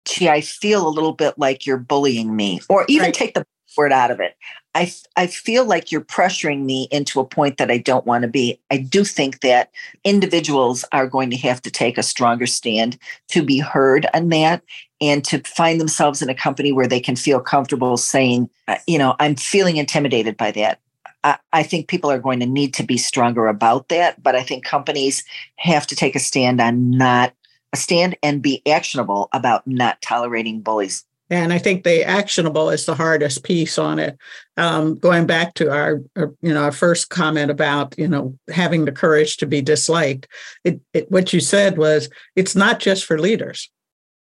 gee, 0.04 0.28
I 0.28 0.40
feel 0.40 0.86
a 0.86 0.90
little 0.90 1.12
bit 1.12 1.38
like 1.38 1.66
you're 1.66 1.78
bullying 1.78 2.34
me, 2.36 2.60
or 2.68 2.84
even 2.88 3.06
right. 3.06 3.14
take 3.14 3.34
the 3.34 3.46
word 3.76 3.92
out 3.92 4.10
of 4.10 4.20
it. 4.20 4.36
I, 4.74 4.90
I 5.16 5.26
feel 5.26 5.66
like 5.66 5.92
you're 5.92 6.00
pressuring 6.00 6.64
me 6.64 6.88
into 6.90 7.20
a 7.20 7.26
point 7.26 7.58
that 7.58 7.70
I 7.70 7.76
don't 7.76 8.06
want 8.06 8.22
to 8.22 8.28
be. 8.28 8.58
I 8.70 8.78
do 8.78 9.04
think 9.04 9.40
that 9.40 9.70
individuals 10.02 10.84
are 10.92 11.06
going 11.06 11.30
to 11.30 11.36
have 11.38 11.60
to 11.62 11.70
take 11.70 11.98
a 11.98 12.02
stronger 12.02 12.46
stand 12.46 12.98
to 13.28 13.42
be 13.42 13.58
heard 13.58 14.06
on 14.14 14.30
that 14.30 14.62
and 15.00 15.24
to 15.26 15.40
find 15.40 15.80
themselves 15.80 16.22
in 16.22 16.30
a 16.30 16.34
company 16.34 16.72
where 16.72 16.86
they 16.86 17.00
can 17.00 17.16
feel 17.16 17.40
comfortable 17.40 17.96
saying, 17.98 18.48
uh, 18.68 18.76
you 18.86 18.98
know, 18.98 19.14
I'm 19.20 19.36
feeling 19.36 19.76
intimidated 19.76 20.38
by 20.38 20.52
that. 20.52 20.80
I, 21.22 21.36
I 21.52 21.62
think 21.62 21.88
people 21.88 22.10
are 22.10 22.18
going 22.18 22.40
to 22.40 22.46
need 22.46 22.72
to 22.74 22.82
be 22.82 22.96
stronger 22.96 23.48
about 23.48 23.88
that, 23.88 24.22
but 24.22 24.34
I 24.34 24.42
think 24.42 24.64
companies 24.64 25.22
have 25.56 25.86
to 25.88 25.96
take 25.96 26.16
a 26.16 26.20
stand 26.20 26.60
on 26.60 26.90
not 26.90 27.34
stand 27.74 28.16
and 28.22 28.42
be 28.42 28.62
actionable 28.66 29.28
about 29.32 29.66
not 29.66 30.00
tolerating 30.02 30.60
bullies. 30.60 31.04
And 31.30 31.50
I 31.50 31.58
think 31.58 31.84
the 31.84 32.04
actionable 32.04 32.68
is 32.68 32.84
the 32.84 32.94
hardest 32.94 33.42
piece 33.42 33.78
on 33.78 33.98
it. 33.98 34.18
Um, 34.58 34.98
going 34.98 35.26
back 35.26 35.54
to 35.54 35.70
our, 35.70 36.02
our, 36.14 36.34
you 36.42 36.52
know, 36.52 36.64
our 36.64 36.72
first 36.72 37.08
comment 37.08 37.50
about, 37.50 37.94
you 37.96 38.06
know, 38.06 38.38
having 38.50 38.84
the 38.84 38.92
courage 38.92 39.38
to 39.38 39.46
be 39.46 39.62
disliked. 39.62 40.28
It, 40.62 40.80
it, 40.92 41.10
what 41.10 41.32
you 41.32 41.40
said 41.40 41.78
was, 41.78 42.10
it's 42.36 42.54
not 42.54 42.80
just 42.80 43.06
for 43.06 43.18
leaders, 43.18 43.70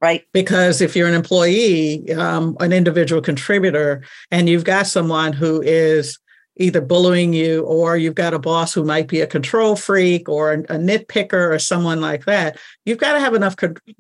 right? 0.02 0.24
Because 0.32 0.80
if 0.80 0.96
you're 0.96 1.10
an 1.10 1.16
employee, 1.16 2.14
um, 2.14 2.56
an 2.62 2.72
individual 2.72 3.22
contributor, 3.22 4.02
and 4.32 4.48
you've 4.48 4.64
got 4.64 4.88
someone 4.88 5.34
who 5.34 5.62
is 5.62 6.18
either 6.58 6.82
bullying 6.82 7.34
you 7.34 7.64
or 7.64 7.98
you've 7.98 8.16
got 8.16 8.34
a 8.34 8.40
boss 8.40 8.74
who 8.74 8.84
might 8.84 9.08
be 9.08 9.22
a 9.22 9.28
control 9.28 9.76
freak 9.76 10.30
or 10.30 10.54
a, 10.54 10.58
nitpicker 10.78 11.54
or 11.54 11.60
someone 11.60 12.02
like 12.02 12.26
that, 12.26 12.58
you've 12.86 12.98
got 12.98 13.14
to 13.14 13.20
have 13.20 13.34
enough 13.34 13.56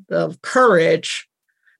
of 0.09 0.41
courage 0.41 1.27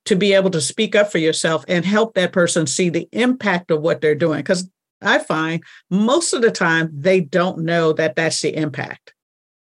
to 0.05 0.15
be 0.15 0.33
able 0.33 0.51
to 0.51 0.61
speak 0.61 0.95
up 0.95 1.11
for 1.11 1.17
yourself 1.17 1.65
and 1.67 1.85
help 1.85 2.13
that 2.13 2.33
person 2.33 2.67
see 2.67 2.89
the 2.89 3.07
impact 3.11 3.71
of 3.71 3.81
what 3.81 4.01
they're 4.01 4.15
doing. 4.15 4.39
Because 4.39 4.69
I 5.01 5.19
find 5.19 5.63
most 5.89 6.33
of 6.33 6.41
the 6.41 6.51
time 6.51 6.89
they 6.93 7.21
don't 7.21 7.59
know 7.59 7.93
that 7.93 8.15
that's 8.15 8.41
the 8.41 8.55
impact. 8.55 9.13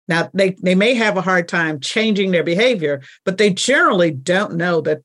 Now, 0.08 0.30
they, 0.34 0.52
they 0.62 0.76
may 0.76 0.96
have 0.96 1.16
a 1.16 1.22
hard 1.22 1.48
time 1.48 1.80
changing 1.80 2.32
their 2.32 2.44
behavior, 2.44 3.02
but 3.24 3.38
they 3.38 3.52
generally 3.52 4.12
don't 4.12 4.56
know 4.56 4.82
that 4.82 5.02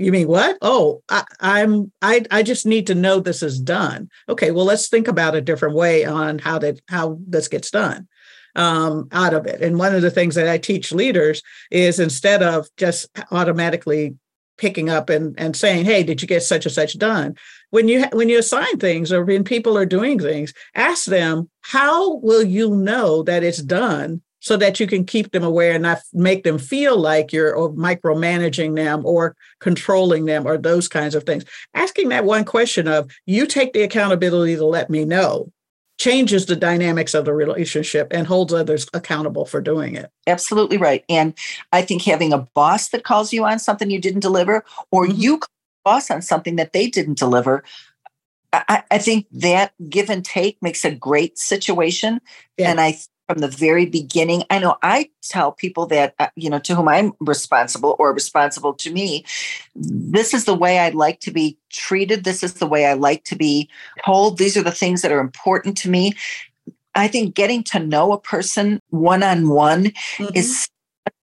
you 0.00 0.12
mean 0.12 0.28
what? 0.28 0.56
Oh, 0.62 1.02
I, 1.10 1.24
I'm 1.40 1.92
I 2.00 2.24
I 2.30 2.42
just 2.42 2.64
need 2.64 2.86
to 2.86 2.94
know 2.94 3.20
this 3.20 3.42
is 3.42 3.60
done. 3.60 4.08
Okay, 4.30 4.50
well 4.50 4.64
let's 4.64 4.88
think 4.88 5.08
about 5.08 5.34
a 5.34 5.42
different 5.42 5.74
way 5.74 6.06
on 6.06 6.38
how 6.38 6.58
that 6.60 6.80
how 6.88 7.18
this 7.26 7.48
gets 7.48 7.70
done 7.70 8.08
um, 8.56 9.08
out 9.12 9.34
of 9.34 9.46
it. 9.46 9.60
And 9.60 9.78
one 9.78 9.94
of 9.94 10.00
the 10.00 10.10
things 10.10 10.34
that 10.36 10.48
I 10.48 10.56
teach 10.56 10.90
leaders 10.90 11.42
is 11.70 12.00
instead 12.00 12.42
of 12.42 12.66
just 12.78 13.10
automatically 13.30 14.16
picking 14.56 14.88
up 14.88 15.10
and, 15.10 15.38
and 15.38 15.54
saying, 15.54 15.84
"Hey, 15.84 16.02
did 16.02 16.22
you 16.22 16.28
get 16.28 16.42
such 16.42 16.64
and 16.64 16.74
such 16.74 16.96
done?" 16.96 17.36
When 17.68 17.86
you 17.86 18.06
when 18.12 18.30
you 18.30 18.38
assign 18.38 18.78
things 18.78 19.12
or 19.12 19.22
when 19.22 19.44
people 19.44 19.76
are 19.76 19.86
doing 19.86 20.18
things, 20.18 20.54
ask 20.74 21.04
them, 21.04 21.50
"How 21.60 22.16
will 22.16 22.42
you 22.42 22.74
know 22.74 23.22
that 23.24 23.44
it's 23.44 23.62
done 23.62 24.22
so 24.40 24.56
that 24.56 24.80
you 24.80 24.86
can 24.86 25.04
keep 25.04 25.30
them 25.32 25.44
aware 25.44 25.72
and 25.72 25.82
not 25.82 26.00
make 26.12 26.44
them 26.44 26.58
feel 26.58 26.98
like 26.98 27.32
you're 27.32 27.54
micromanaging 27.70 28.74
them 28.74 29.04
or 29.04 29.36
controlling 29.60 30.24
them 30.24 30.46
or 30.46 30.56
those 30.56 30.88
kinds 30.88 31.14
of 31.14 31.24
things. 31.24 31.44
Asking 31.74 32.08
that 32.08 32.24
one 32.24 32.44
question 32.44 32.88
of, 32.88 33.10
you 33.26 33.46
take 33.46 33.72
the 33.72 33.82
accountability 33.82 34.56
to 34.56 34.64
let 34.64 34.90
me 34.90 35.04
know, 35.04 35.52
changes 35.98 36.46
the 36.46 36.56
dynamics 36.56 37.12
of 37.12 37.26
the 37.26 37.34
relationship 37.34 38.08
and 38.10 38.26
holds 38.26 38.54
others 38.54 38.86
accountable 38.94 39.44
for 39.44 39.60
doing 39.60 39.94
it. 39.94 40.10
Absolutely 40.26 40.78
right. 40.78 41.04
And 41.08 41.34
I 41.72 41.82
think 41.82 42.02
having 42.02 42.32
a 42.32 42.38
boss 42.38 42.88
that 42.88 43.04
calls 43.04 43.32
you 43.32 43.44
on 43.44 43.58
something 43.58 43.90
you 43.90 44.00
didn't 44.00 44.20
deliver, 44.20 44.64
or 44.90 45.04
mm-hmm. 45.04 45.20
you 45.20 45.40
boss 45.84 46.10
on 46.10 46.22
something 46.22 46.56
that 46.56 46.72
they 46.72 46.88
didn't 46.88 47.18
deliver, 47.18 47.62
I, 48.52 48.82
I, 48.90 48.98
think 48.98 49.26
that 49.30 49.72
give 49.88 50.10
and 50.10 50.24
take 50.24 50.60
makes 50.60 50.84
a 50.84 50.90
great 50.90 51.38
situation. 51.38 52.20
Yeah. 52.56 52.70
And 52.70 52.80
I 52.80 52.98
from 53.30 53.38
the 53.38 53.48
very 53.48 53.86
beginning. 53.86 54.42
I 54.50 54.58
know 54.58 54.76
I 54.82 55.08
tell 55.22 55.52
people 55.52 55.86
that, 55.86 56.16
uh, 56.18 56.26
you 56.34 56.50
know, 56.50 56.58
to 56.58 56.74
whom 56.74 56.88
I'm 56.88 57.12
responsible 57.20 57.94
or 58.00 58.12
responsible 58.12 58.74
to 58.74 58.90
me, 58.90 59.24
this 59.76 60.34
is 60.34 60.46
the 60.46 60.54
way 60.54 60.80
I'd 60.80 60.96
like 60.96 61.20
to 61.20 61.30
be 61.30 61.56
treated. 61.70 62.24
This 62.24 62.42
is 62.42 62.54
the 62.54 62.66
way 62.66 62.86
I 62.86 62.94
like 62.94 63.22
to 63.26 63.36
be 63.36 63.70
told. 64.04 64.38
These 64.38 64.56
are 64.56 64.64
the 64.64 64.72
things 64.72 65.02
that 65.02 65.12
are 65.12 65.20
important 65.20 65.78
to 65.78 65.88
me. 65.88 66.14
I 66.96 67.06
think 67.06 67.36
getting 67.36 67.62
to 67.64 67.78
know 67.78 68.12
a 68.12 68.20
person 68.20 68.80
one 68.88 69.22
on 69.22 69.48
one 69.48 69.92
is 70.34 70.68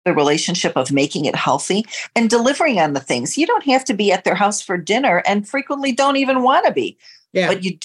the 0.04 0.16
relationship 0.16 0.76
of 0.76 0.92
making 0.92 1.26
it 1.26 1.36
healthy 1.36 1.86
and 2.16 2.32
delivering 2.32 2.80
on 2.80 2.94
the 2.94 3.00
things. 3.00 3.38
You 3.38 3.46
don't 3.46 3.66
have 3.66 3.86
to 3.86 3.94
be 3.94 4.12
at 4.12 4.24
their 4.24 4.34
house 4.34 4.60
for 4.60 4.76
dinner 4.76 5.22
and 5.28 5.48
frequently 5.48 5.92
don't 5.92 6.16
even 6.16 6.42
want 6.42 6.66
to 6.66 6.72
be. 6.72 6.98
Yeah. 7.32 7.48
But 7.48 7.64
you 7.64 7.78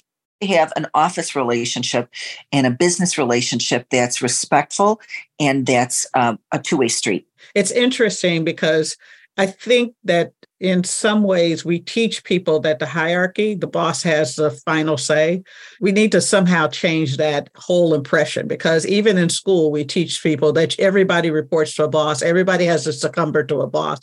have 0.42 0.72
an 0.76 0.86
office 0.94 1.34
relationship 1.34 2.08
and 2.52 2.66
a 2.66 2.70
business 2.70 3.16
relationship 3.16 3.86
that's 3.90 4.22
respectful 4.22 5.00
and 5.40 5.66
that's 5.66 6.06
um, 6.14 6.38
a 6.52 6.58
two-way 6.58 6.88
street. 6.88 7.26
It's 7.54 7.70
interesting 7.70 8.44
because 8.44 8.96
i 9.38 9.46
think 9.46 9.94
that 10.04 10.32
in 10.60 10.82
some 10.84 11.22
ways 11.22 11.64
we 11.64 11.78
teach 11.78 12.24
people 12.24 12.58
that 12.60 12.78
the 12.78 12.86
hierarchy 12.86 13.54
the 13.54 13.66
boss 13.66 14.02
has 14.02 14.36
the 14.36 14.50
final 14.50 14.96
say. 14.96 15.42
We 15.80 15.92
need 15.92 16.12
to 16.12 16.20
somehow 16.20 16.68
change 16.68 17.18
that 17.18 17.50
whole 17.54 17.92
impression 17.92 18.48
because 18.48 18.86
even 18.86 19.18
in 19.18 19.28
school 19.28 19.70
we 19.70 19.84
teach 19.84 20.22
people 20.22 20.52
that 20.54 20.78
everybody 20.78 21.30
reports 21.30 21.74
to 21.74 21.84
a 21.84 21.88
boss 21.88 22.22
everybody 22.22 22.64
has 22.64 22.84
to 22.84 22.92
succumb 22.92 23.32
to 23.32 23.60
a 23.60 23.66
boss. 23.66 24.00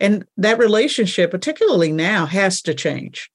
And 0.00 0.26
that 0.36 0.58
relationship 0.58 1.30
particularly 1.30 1.92
now 1.92 2.26
has 2.26 2.60
to 2.62 2.74
change 2.74 3.30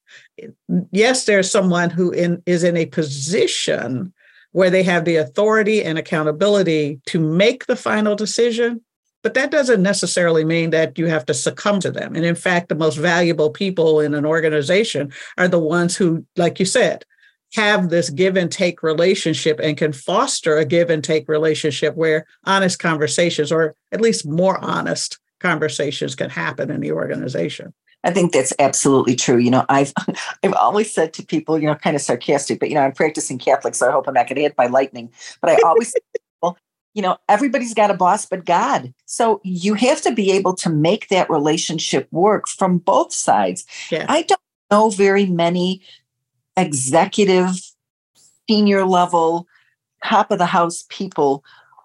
yes, 0.92 1.26
there's 1.26 1.52
someone 1.52 1.90
who 1.90 2.12
in, 2.12 2.42
is 2.46 2.64
in 2.64 2.78
a 2.78 2.86
position 2.86 4.14
where 4.52 4.70
they 4.70 4.84
have 4.84 5.06
the 5.06 5.18
authority 5.18 5.84
and 5.84 5.98
accountability 5.98 7.00
to 7.06 7.20
make 7.20 7.66
the 7.68 7.76
final 7.76 8.16
decision. 8.16 8.82
But 9.22 9.34
that 9.34 9.52
doesn't 9.52 9.84
necessarily 9.84 10.46
mean 10.46 10.70
that 10.70 10.98
you 10.98 11.08
have 11.08 11.26
to 11.26 11.34
succumb 11.34 11.82
to 11.82 11.92
them. 11.92 12.16
And 12.16 12.24
in 12.24 12.36
fact, 12.36 12.70
the 12.70 12.76
most 12.76 12.96
valuable 12.96 13.50
people 13.50 14.00
in 14.00 14.14
an 14.14 14.26
organization 14.26 15.12
are 15.38 15.50
the 15.50 15.60
ones 15.60 15.96
who, 15.98 16.26
like 16.38 16.58
you 16.60 16.66
said, 16.66 17.04
have 17.54 17.90
this 17.90 18.10
give 18.10 18.38
and 18.38 18.52
take 18.52 18.82
relationship 18.82 19.60
and 19.62 19.76
can 19.76 19.92
foster 19.92 20.58
a 20.58 20.66
give 20.66 20.90
and 20.90 21.04
take 21.04 21.28
relationship 21.28 21.96
where 21.96 22.26
honest 22.46 22.80
conversations, 22.80 23.52
or 23.52 23.76
at 23.92 24.02
least 24.02 24.26
more 24.26 24.58
honest 24.64 25.20
conversations, 25.40 26.16
can 26.16 26.30
happen 26.30 26.72
in 26.72 26.80
the 26.80 26.92
organization. 26.92 27.74
I 28.04 28.12
think 28.12 28.32
that's 28.32 28.54
absolutely 28.60 29.16
true. 29.16 29.38
You 29.38 29.52
know, 29.52 29.66
I've 29.70 29.94
I've 30.44 30.54
always 30.54 30.94
said 30.94 31.14
to 31.14 31.26
people, 31.26 31.60
you 31.60 31.68
know, 31.68 31.76
kind 31.76 31.96
of 31.96 32.02
sarcastic, 32.02 32.60
but 32.60 32.70
you 32.70 32.76
know, 32.76 32.82
I'm 32.82 32.94
practicing 32.94 33.38
Catholic, 33.38 33.76
so 33.76 33.88
I 33.88 33.92
hope 33.92 34.08
I'm 34.08 34.14
not 34.14 34.28
going 34.28 34.38
to 34.38 34.42
hit 34.42 34.56
by 34.56 34.68
lightning. 34.68 35.12
But 35.42 35.52
I 35.52 35.58
always 35.66 35.94
people, 36.42 36.58
you 36.94 37.02
know, 37.02 37.18
everybody's 37.28 37.74
got 37.74 37.92
a 37.92 37.96
boss 37.96 38.26
but 38.26 38.46
God. 38.46 38.94
So 39.06 39.42
you 39.44 39.74
have 39.76 40.02
to 40.02 40.14
be 40.14 40.32
able 40.32 40.56
to 40.56 40.70
make 40.70 41.10
that 41.10 41.30
relationship 41.30 42.08
work 42.12 42.48
from 42.48 42.78
both 42.78 43.14
sides. 43.14 43.66
Yeah. 43.92 44.06
I 44.08 44.24
don't 44.24 44.42
know 44.72 44.90
very 44.90 45.26
many 45.26 45.82
executive, 46.56 47.50
senior 48.48 48.86
level, 48.86 49.48
top 50.04 50.32
of 50.32 50.38
the 50.38 50.46
house 50.46 50.86
people 50.90 51.44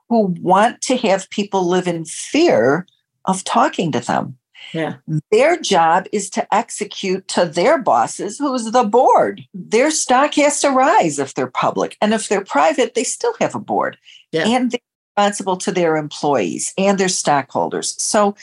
who 0.08 0.34
want 0.40 0.80
to 0.82 0.96
have 0.98 1.30
people 1.30 1.66
live 1.66 1.88
in 1.88 2.04
fear 2.04 2.86
of 3.24 3.42
talking 3.44 3.90
to 3.92 4.00
them. 4.00 4.36
Yeah. 4.72 4.96
Their 5.30 5.60
job 5.60 6.06
is 6.12 6.30
to 6.30 6.54
execute 6.54 7.28
to 7.28 7.44
their 7.44 7.78
bosses, 7.78 8.38
who's 8.38 8.70
the 8.70 8.84
board. 8.84 9.42
Their 9.52 9.90
stock 9.90 10.34
has 10.34 10.60
to 10.60 10.70
rise 10.70 11.18
if 11.18 11.34
they're 11.34 11.46
public. 11.46 11.96
And 12.00 12.14
if 12.14 12.28
they're 12.28 12.44
private, 12.44 12.94
they 12.94 13.04
still 13.04 13.34
have 13.40 13.54
a 13.54 13.60
board. 13.60 13.98
Yeah. 14.32 14.46
And 14.46 14.70
they're 14.70 14.80
responsible 15.16 15.56
to 15.58 15.72
their 15.72 15.96
employees 15.96 16.72
and 16.76 16.98
their 16.98 17.08
stockholders. 17.08 18.00
So 18.02 18.34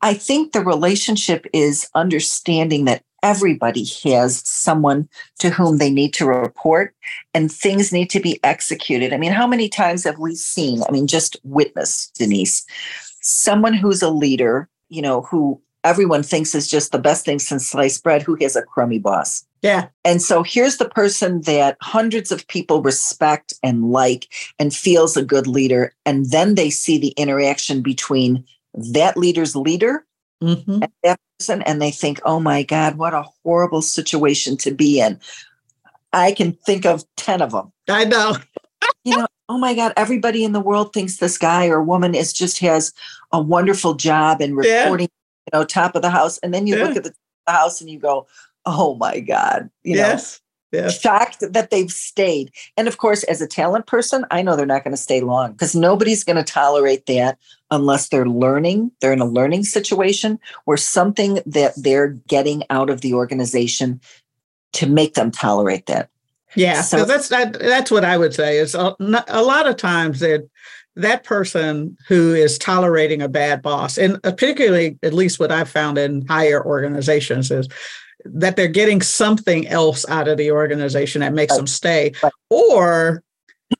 I 0.00 0.14
think 0.14 0.52
the 0.52 0.60
relationship 0.64 1.46
is 1.52 1.88
understanding 1.94 2.84
that 2.86 3.02
everybody 3.22 3.84
has 4.04 4.46
someone 4.48 5.08
to 5.40 5.50
whom 5.50 5.78
they 5.78 5.90
need 5.90 6.14
to 6.14 6.26
report 6.26 6.94
and 7.34 7.50
things 7.50 7.92
need 7.92 8.10
to 8.10 8.20
be 8.20 8.38
executed. 8.44 9.12
I 9.12 9.16
mean, 9.16 9.32
how 9.32 9.46
many 9.46 9.68
times 9.68 10.04
have 10.04 10.18
we 10.18 10.34
seen, 10.34 10.82
I 10.88 10.92
mean, 10.92 11.06
just 11.06 11.36
witness, 11.42 12.10
Denise, 12.16 12.64
someone 13.20 13.74
who's 13.74 14.02
a 14.02 14.10
leader 14.10 14.68
you 14.88 15.02
know, 15.02 15.22
who 15.22 15.60
everyone 15.84 16.22
thinks 16.22 16.54
is 16.54 16.68
just 16.68 16.92
the 16.92 16.98
best 16.98 17.24
thing 17.24 17.38
since 17.38 17.68
sliced 17.68 18.02
bread, 18.02 18.22
who 18.22 18.36
has 18.40 18.56
a 18.56 18.62
crummy 18.62 18.98
boss. 18.98 19.44
Yeah. 19.62 19.88
And 20.04 20.22
so 20.22 20.42
here's 20.42 20.76
the 20.76 20.88
person 20.88 21.42
that 21.42 21.76
hundreds 21.80 22.30
of 22.30 22.46
people 22.46 22.82
respect 22.82 23.52
and 23.62 23.90
like 23.90 24.28
and 24.58 24.74
feels 24.74 25.16
a 25.16 25.24
good 25.24 25.46
leader. 25.46 25.94
And 26.06 26.30
then 26.30 26.54
they 26.54 26.70
see 26.70 26.98
the 26.98 27.14
interaction 27.16 27.82
between 27.82 28.44
that 28.74 29.16
leader's 29.16 29.56
leader 29.56 30.04
mm-hmm. 30.42 30.82
and 30.82 30.92
that 31.02 31.18
person, 31.38 31.62
and 31.62 31.82
they 31.82 31.90
think, 31.90 32.20
oh 32.24 32.40
my 32.40 32.62
God, 32.62 32.96
what 32.96 33.14
a 33.14 33.24
horrible 33.42 33.82
situation 33.82 34.56
to 34.58 34.70
be 34.72 35.00
in. 35.00 35.18
I 36.12 36.32
can 36.32 36.52
think 36.52 36.86
of 36.86 37.04
10 37.16 37.42
of 37.42 37.50
them. 37.50 37.72
I 37.88 38.04
know. 38.04 38.36
you 39.04 39.16
know, 39.16 39.26
oh 39.48 39.58
my 39.58 39.74
God, 39.74 39.92
everybody 39.96 40.44
in 40.44 40.52
the 40.52 40.60
world 40.60 40.92
thinks 40.92 41.16
this 41.16 41.38
guy 41.38 41.66
or 41.66 41.82
woman 41.82 42.14
is 42.14 42.32
just 42.32 42.60
has 42.60 42.92
a 43.32 43.40
wonderful 43.40 43.94
job 43.94 44.40
in 44.40 44.54
reporting, 44.54 45.08
yeah. 45.52 45.58
you 45.58 45.58
know, 45.58 45.64
top 45.64 45.94
of 45.94 46.02
the 46.02 46.10
house. 46.10 46.38
And 46.38 46.52
then 46.52 46.66
you 46.66 46.76
yeah. 46.76 46.84
look 46.84 46.96
at 46.96 47.04
the, 47.04 47.14
the, 47.46 47.52
house 47.52 47.80
and 47.80 47.90
you 47.90 47.98
go, 47.98 48.26
oh 48.66 48.94
my 48.96 49.20
God, 49.20 49.70
you 49.82 49.96
yes. 49.96 50.40
know, 50.72 50.80
yes. 50.80 51.00
shocked 51.00 51.40
that 51.40 51.70
they've 51.70 51.90
stayed. 51.90 52.50
And 52.76 52.88
of 52.88 52.98
course, 52.98 53.22
as 53.24 53.40
a 53.40 53.46
talent 53.46 53.86
person, 53.86 54.24
I 54.30 54.42
know 54.42 54.56
they're 54.56 54.66
not 54.66 54.84
going 54.84 54.94
to 54.94 55.02
stay 55.02 55.20
long 55.20 55.52
because 55.52 55.74
nobody's 55.74 56.24
going 56.24 56.36
to 56.36 56.44
tolerate 56.44 57.06
that 57.06 57.38
unless 57.70 58.08
they're 58.08 58.28
learning, 58.28 58.92
they're 59.00 59.12
in 59.12 59.20
a 59.20 59.26
learning 59.26 59.64
situation 59.64 60.38
where 60.64 60.76
something 60.76 61.40
that 61.46 61.74
they're 61.76 62.08
getting 62.28 62.64
out 62.70 62.90
of 62.90 63.00
the 63.00 63.14
organization 63.14 64.00
to 64.74 64.86
make 64.86 65.14
them 65.14 65.30
tolerate 65.30 65.86
that. 65.86 66.10
Yeah, 66.54 66.80
so 66.80 67.04
that's 67.04 67.28
that, 67.28 67.58
that's 67.58 67.90
what 67.90 68.04
I 68.04 68.16
would 68.16 68.34
say 68.34 68.58
is 68.58 68.74
a, 68.74 68.96
a 69.28 69.42
lot 69.42 69.66
of 69.66 69.76
times 69.76 70.20
that 70.20 70.48
that 70.98 71.24
person 71.24 71.96
who 72.08 72.34
is 72.34 72.58
tolerating 72.58 73.22
a 73.22 73.28
bad 73.28 73.62
boss, 73.62 73.98
and 73.98 74.22
particularly 74.22 74.98
at 75.02 75.14
least 75.14 75.38
what 75.38 75.52
I've 75.52 75.70
found 75.70 75.96
in 75.96 76.26
higher 76.26 76.64
organizations 76.64 77.50
is 77.50 77.68
that 78.24 78.56
they're 78.56 78.68
getting 78.68 79.00
something 79.00 79.66
else 79.68 80.04
out 80.08 80.28
of 80.28 80.36
the 80.36 80.50
organization 80.50 81.20
that 81.20 81.32
makes 81.32 81.52
right. 81.52 81.56
them 81.58 81.66
stay, 81.66 82.12
right. 82.22 82.32
or 82.50 83.22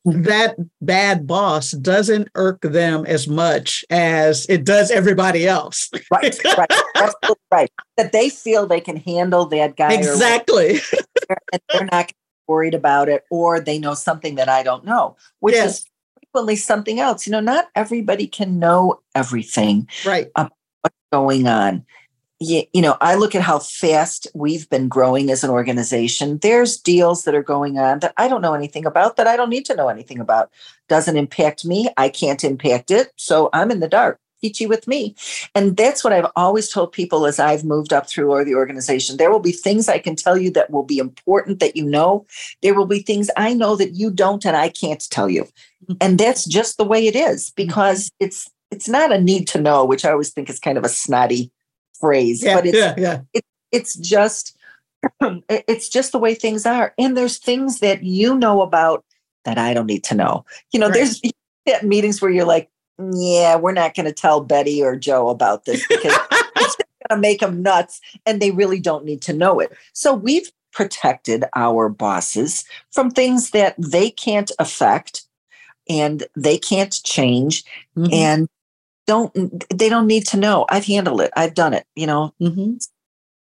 that 0.05 0.55
bad 0.81 1.27
boss 1.27 1.73
doesn't 1.73 2.29
irk 2.35 2.61
them 2.61 3.05
as 3.07 3.27
much 3.27 3.85
as 3.91 4.47
it 4.49 4.65
does 4.65 4.91
everybody 4.91 5.47
else. 5.47 5.91
right, 6.11 6.39
right, 6.45 6.73
absolutely 6.95 7.43
right. 7.51 7.71
That 7.97 8.13
they 8.13 8.29
feel 8.29 8.67
they 8.67 8.81
can 8.81 8.97
handle 8.97 9.47
that 9.47 9.77
guy. 9.77 9.95
Exactly. 9.95 10.81
and 11.53 11.63
they're 11.71 11.89
not 11.91 12.13
worried 12.47 12.75
about 12.75 13.09
it 13.09 13.25
or 13.31 13.61
they 13.61 13.79
know 13.79 13.95
something 13.95 14.37
that 14.37 14.49
I 14.49 14.63
don't 14.63 14.85
know, 14.85 15.17
which 15.41 15.55
yes. 15.55 15.81
is 15.81 15.87
frequently 16.33 16.57
something 16.57 17.01
else. 17.01 17.27
You 17.27 17.33
know, 17.33 17.41
not 17.41 17.69
everybody 17.75 18.27
can 18.27 18.59
know 18.59 19.01
everything 19.15 19.89
right. 20.05 20.29
what's 20.35 20.97
going 21.13 21.47
on. 21.47 21.85
You, 22.41 22.63
you 22.73 22.83
know, 22.83 22.97
I 23.01 23.17
look 23.17 23.35
at 23.35 23.43
how 23.43 23.59
fast 23.59 24.29
we've 24.33 24.69
been 24.71 24.87
growing 24.87 25.31
as 25.31 25.43
an 25.43 25.51
organization. 25.51 26.39
There's 26.41 26.77
deals 26.77 27.25
that 27.25 27.35
are 27.35 27.43
going 27.43 27.79
on 27.79 27.99
that 27.99 28.15
I 28.17 28.29
don't 28.29 28.43
know 28.43 28.55
anything 28.55 28.87
about, 28.87 29.17
that 29.17 29.27
I 29.27 29.37
don't 29.37 29.51
need 29.51 29.65
to 29.67 29.75
know 29.75 29.89
anything 29.89 30.21
about. 30.21 30.51
Doesn't 30.89 31.17
impact 31.17 31.65
me. 31.65 31.89
I 31.97 32.09
can't 32.09 32.45
impact 32.45 32.93
it. 32.93 33.13
So 33.17 33.51
I'm 33.53 33.73
in 33.73 33.81
the 33.81 33.89
dark 33.89 34.21
peachy 34.41 34.67
with 34.67 34.87
me. 34.87 35.15
And 35.55 35.77
that's 35.77 36.03
what 36.03 36.13
I've 36.13 36.31
always 36.37 36.69
told 36.71 36.93
people 36.93 37.27
as 37.27 37.39
I've 37.39 37.65
moved 37.65 37.93
up 37.93 38.09
through 38.09 38.31
or 38.31 38.45
the 38.45 38.55
organization. 38.55 39.17
There 39.17 39.31
will 39.31 39.41
be 39.41 39.53
things 39.53 39.89
I 39.89 39.99
can 39.99 40.17
tell 40.17 40.37
you 40.37 40.51
that 40.53 40.71
will 40.71 40.83
be 40.83 40.99
important 40.99 41.61
that 41.61 41.77
you 41.77 41.85
know. 41.85 42.27
There 42.63 42.75
will 42.75 42.87
be 42.87 43.01
things 43.01 43.31
I 43.37 43.55
know 43.55 43.77
that 43.77 43.91
you 43.91 44.11
don't 44.11 44.45
and 44.45 44.57
I 44.57 44.69
can't 44.69 45.09
tell 45.11 45.29
you. 45.29 45.45
Mm-hmm. 45.45 45.95
And 46.01 46.19
that's 46.19 46.45
just 46.45 46.77
the 46.77 46.85
way 46.85 47.07
it 47.07 47.17
is 47.17 47.51
mm-hmm. 47.51 47.67
because 47.67 48.11
it's 48.21 48.51
it's 48.71 48.89
not 48.89 49.13
a 49.13 49.21
need 49.21 49.49
to 49.49 49.61
know, 49.61 49.85
which 49.85 50.05
I 50.05 50.11
always 50.11 50.31
think 50.31 50.51
is 50.51 50.59
kind 50.59 50.77
of 50.77 50.85
a 50.85 50.91
snotty 50.91 51.51
phrase. 51.99 52.43
Yeah, 52.43 52.57
but 52.57 52.67
it's 52.67 52.77
yeah, 52.77 52.95
yeah. 52.99 53.21
It, 53.33 53.45
it's 53.73 53.95
just 53.95 54.57
it's 55.49 55.89
just 55.89 56.13
the 56.13 56.19
way 56.19 56.35
things 56.35 56.67
are. 56.67 56.95
And 56.99 57.17
there's 57.17 57.39
things 57.39 57.81
that 57.81 58.03
you 58.03 58.37
know 58.37 58.63
about 58.63 59.05
that 59.45 59.59
I 59.59 59.73
don't 59.75 59.87
need 59.87 60.05
to 60.05 60.15
know. 60.15 60.45
You 60.73 60.81
know, 60.81 60.89
right. 60.89 60.95
there's 60.95 61.83
meetings 61.83 62.21
where 62.21 62.31
you're 62.31 62.45
like, 62.45 62.71
yeah, 62.99 63.57
we're 63.57 63.73
not 63.73 63.95
going 63.95 64.07
to 64.07 64.13
tell 64.13 64.41
Betty 64.41 64.83
or 64.83 64.97
Joe 64.97 65.29
about 65.29 65.65
this 65.65 65.87
because 65.87 66.13
it's 66.57 66.77
going 66.77 67.11
to 67.11 67.17
make 67.17 67.41
them 67.41 67.63
nuts 67.63 68.01
and 68.27 68.41
they 68.41 68.51
really 68.51 68.81
don't 68.81 69.05
need 69.05 69.23
to 69.23 69.33
know 69.33 69.61
it. 69.61 69.73
So 69.93 70.15
we've 70.15 70.51
protected 70.73 71.45
our 71.55 71.89
bosses 71.89 72.65
from 72.93 73.11
things 73.11 73.51
that 73.51 73.75
they 73.79 74.11
can't 74.11 74.51
affect 74.59 75.27
and 75.89 76.25
they 76.37 76.59
can't 76.59 77.01
change 77.05 77.65
mm-hmm. 77.97 78.13
and 78.13 78.49
don't 79.07 79.33
they 79.75 79.89
don't 79.89 80.07
need 80.07 80.27
to 80.27 80.37
know. 80.37 80.67
I've 80.69 80.85
handled 80.85 81.23
it. 81.23 81.31
I've 81.35 81.55
done 81.55 81.73
it, 81.73 81.87
you 81.97 82.07
know. 82.07 82.35
Mm-hmm. 82.43 82.75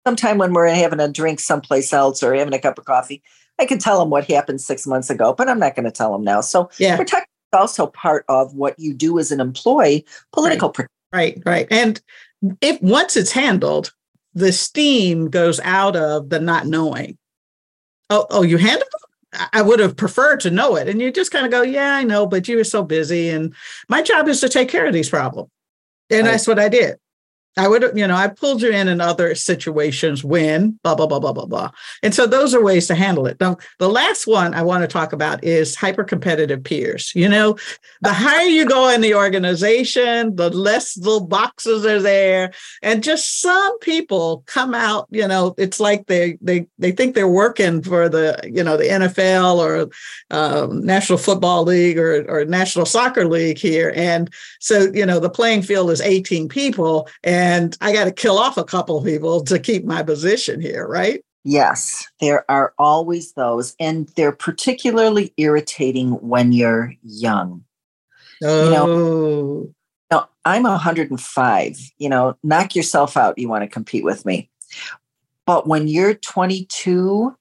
Sometime 0.05 0.37
when 0.37 0.53
we're 0.53 0.69
having 0.69 1.01
a 1.01 1.09
drink 1.09 1.41
someplace 1.41 1.91
else 1.91 2.23
or 2.23 2.33
having 2.33 2.53
a 2.53 2.59
cup 2.59 2.77
of 2.79 2.85
coffee, 2.85 3.21
I 3.59 3.65
can 3.65 3.77
tell 3.77 3.99
them 3.99 4.09
what 4.09 4.25
happened 4.25 4.61
six 4.61 4.87
months 4.87 5.09
ago, 5.09 5.33
but 5.33 5.49
I'm 5.49 5.59
not 5.59 5.75
going 5.75 5.83
to 5.83 5.91
tell 5.91 6.13
them 6.13 6.23
now. 6.23 6.39
So 6.39 6.69
yeah. 6.77 6.95
protect 6.95 7.27
also 7.53 7.87
part 7.87 8.25
of 8.29 8.53
what 8.53 8.77
you 8.79 8.93
do 8.93 9.19
as 9.19 9.31
an 9.31 9.39
employee, 9.39 10.05
political 10.33 10.73
right. 10.77 10.87
Right, 11.13 11.41
right. 11.45 11.67
And 11.71 12.01
if 12.61 12.81
once 12.81 13.15
it's 13.15 13.31
handled, 13.31 13.93
the 14.33 14.51
steam 14.51 15.29
goes 15.29 15.59
out 15.61 15.95
of 15.95 16.29
the 16.29 16.39
not 16.39 16.67
knowing. 16.67 17.17
Oh, 18.09 18.27
oh, 18.29 18.43
you 18.43 18.57
handled 18.57 18.83
it? 18.83 19.49
I 19.53 19.61
would 19.61 19.79
have 19.79 19.97
preferred 19.97 20.39
to 20.41 20.51
know 20.51 20.75
it. 20.75 20.87
And 20.87 21.01
you 21.01 21.11
just 21.11 21.31
kind 21.31 21.45
of 21.45 21.51
go, 21.51 21.61
yeah, 21.61 21.95
I 21.95 22.03
know, 22.03 22.25
but 22.25 22.47
you 22.47 22.57
were 22.57 22.63
so 22.63 22.83
busy. 22.83 23.29
And 23.29 23.53
my 23.89 24.01
job 24.01 24.27
is 24.27 24.39
to 24.41 24.49
take 24.49 24.69
care 24.69 24.85
of 24.85 24.93
these 24.93 25.09
problems. 25.09 25.49
And 26.09 26.25
right. 26.25 26.31
that's 26.31 26.47
what 26.47 26.59
I 26.59 26.69
did. 26.69 26.97
I 27.57 27.67
would, 27.67 27.91
you 27.95 28.07
know, 28.07 28.15
I 28.15 28.27
pulled 28.27 28.61
you 28.61 28.71
in 28.71 28.87
in 28.87 29.01
other 29.01 29.33
situations 29.33 30.23
when 30.23 30.79
blah, 30.83 30.93
blah, 30.93 31.07
blah, 31.07 31.19
blah, 31.19 31.33
blah, 31.33 31.45
blah. 31.45 31.71
And 32.03 32.13
so 32.13 32.27
those 32.27 32.53
are 32.53 32.63
ways 32.63 32.85
to 32.87 32.95
handle 32.95 33.25
it. 33.25 33.37
Now, 33.39 33.57
the 33.79 33.89
last 33.89 34.27
one 34.27 34.53
I 34.53 34.61
want 34.61 34.83
to 34.83 34.87
talk 34.87 35.11
about 35.11 35.43
is 35.43 35.75
hyper 35.75 36.03
competitive 36.03 36.63
peers. 36.63 37.11
You 37.15 37.27
know, 37.27 37.57
the 38.01 38.13
higher 38.13 38.45
you 38.45 38.65
go 38.65 38.89
in 38.89 39.01
the 39.01 39.15
organization, 39.15 40.35
the 40.35 40.51
less 40.51 40.97
little 40.97 41.25
boxes 41.25 41.85
are 41.85 42.01
there. 42.01 42.51
And 42.83 43.03
just 43.03 43.41
some 43.41 43.79
people 43.79 44.43
come 44.45 44.75
out, 44.75 45.07
you 45.09 45.27
know, 45.27 45.55
it's 45.57 45.79
like 45.79 46.05
they 46.05 46.37
they 46.41 46.67
they 46.77 46.91
think 46.91 47.15
they're 47.15 47.27
working 47.27 47.81
for 47.81 48.07
the, 48.07 48.39
you 48.43 48.63
know, 48.63 48.77
the 48.77 48.85
NFL 48.85 49.57
or 49.57 49.89
um, 50.29 50.85
National 50.85 51.17
Football 51.17 51.63
League 51.63 51.97
or, 51.97 52.23
or 52.29 52.45
National 52.45 52.85
Soccer 52.85 53.27
League 53.27 53.57
here. 53.57 53.93
And 53.95 54.31
so, 54.59 54.91
you 54.93 55.05
know, 55.05 55.19
the 55.19 55.29
playing 55.29 55.63
field 55.63 55.89
is 55.89 56.01
18 56.01 56.49
people. 56.49 57.07
And 57.23 57.46
and 57.47 57.77
I 57.79 57.93
got 57.93 58.03
to 58.03 58.11
kill 58.11 58.37
off 58.37 58.57
a 58.57 58.65
couple 58.65 58.97
of 58.97 59.05
people 59.05 59.41
to 59.45 59.57
keep 59.57 59.85
my 59.85 60.03
position 60.03 60.59
here, 60.59 60.85
right? 60.85 61.23
Yes, 61.45 62.05
there 62.19 62.43
are 62.51 62.73
always 62.77 63.31
those, 63.33 63.73
and 63.79 64.09
they're 64.17 64.33
particularly 64.33 65.33
irritating 65.37 66.11
when 66.15 66.51
you're 66.51 66.93
young. 67.03 67.63
Oh, 68.43 68.65
You 68.65 68.71
know, 68.71 68.89
oh. 68.89 69.73
Now, 70.11 70.29
I'm 70.43 70.63
105. 70.63 71.77
You 71.97 72.09
know, 72.09 72.37
knock 72.43 72.75
yourself 72.75 73.15
out. 73.15 73.37
You 73.37 73.47
want 73.47 73.63
to 73.63 73.69
compete 73.69 74.03
with 74.03 74.25
me. 74.25 74.49
But 75.45 75.67
when 75.67 75.87
you're 75.87 76.15
22 76.15 77.33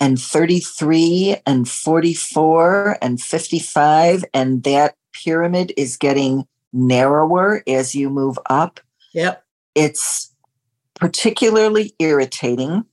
and 0.00 0.18
33 0.18 1.36
and 1.46 1.68
44 1.68 2.98
and 3.02 3.20
55, 3.20 4.24
and 4.32 4.62
that 4.62 4.94
pyramid 5.12 5.74
is 5.76 5.98
getting 5.98 6.46
narrower 6.72 7.62
as 7.66 7.94
you 7.94 8.08
move 8.08 8.38
up, 8.48 8.80
yep. 9.12 9.44
it's 9.74 10.32
particularly 10.94 11.94
irritating. 11.98 12.84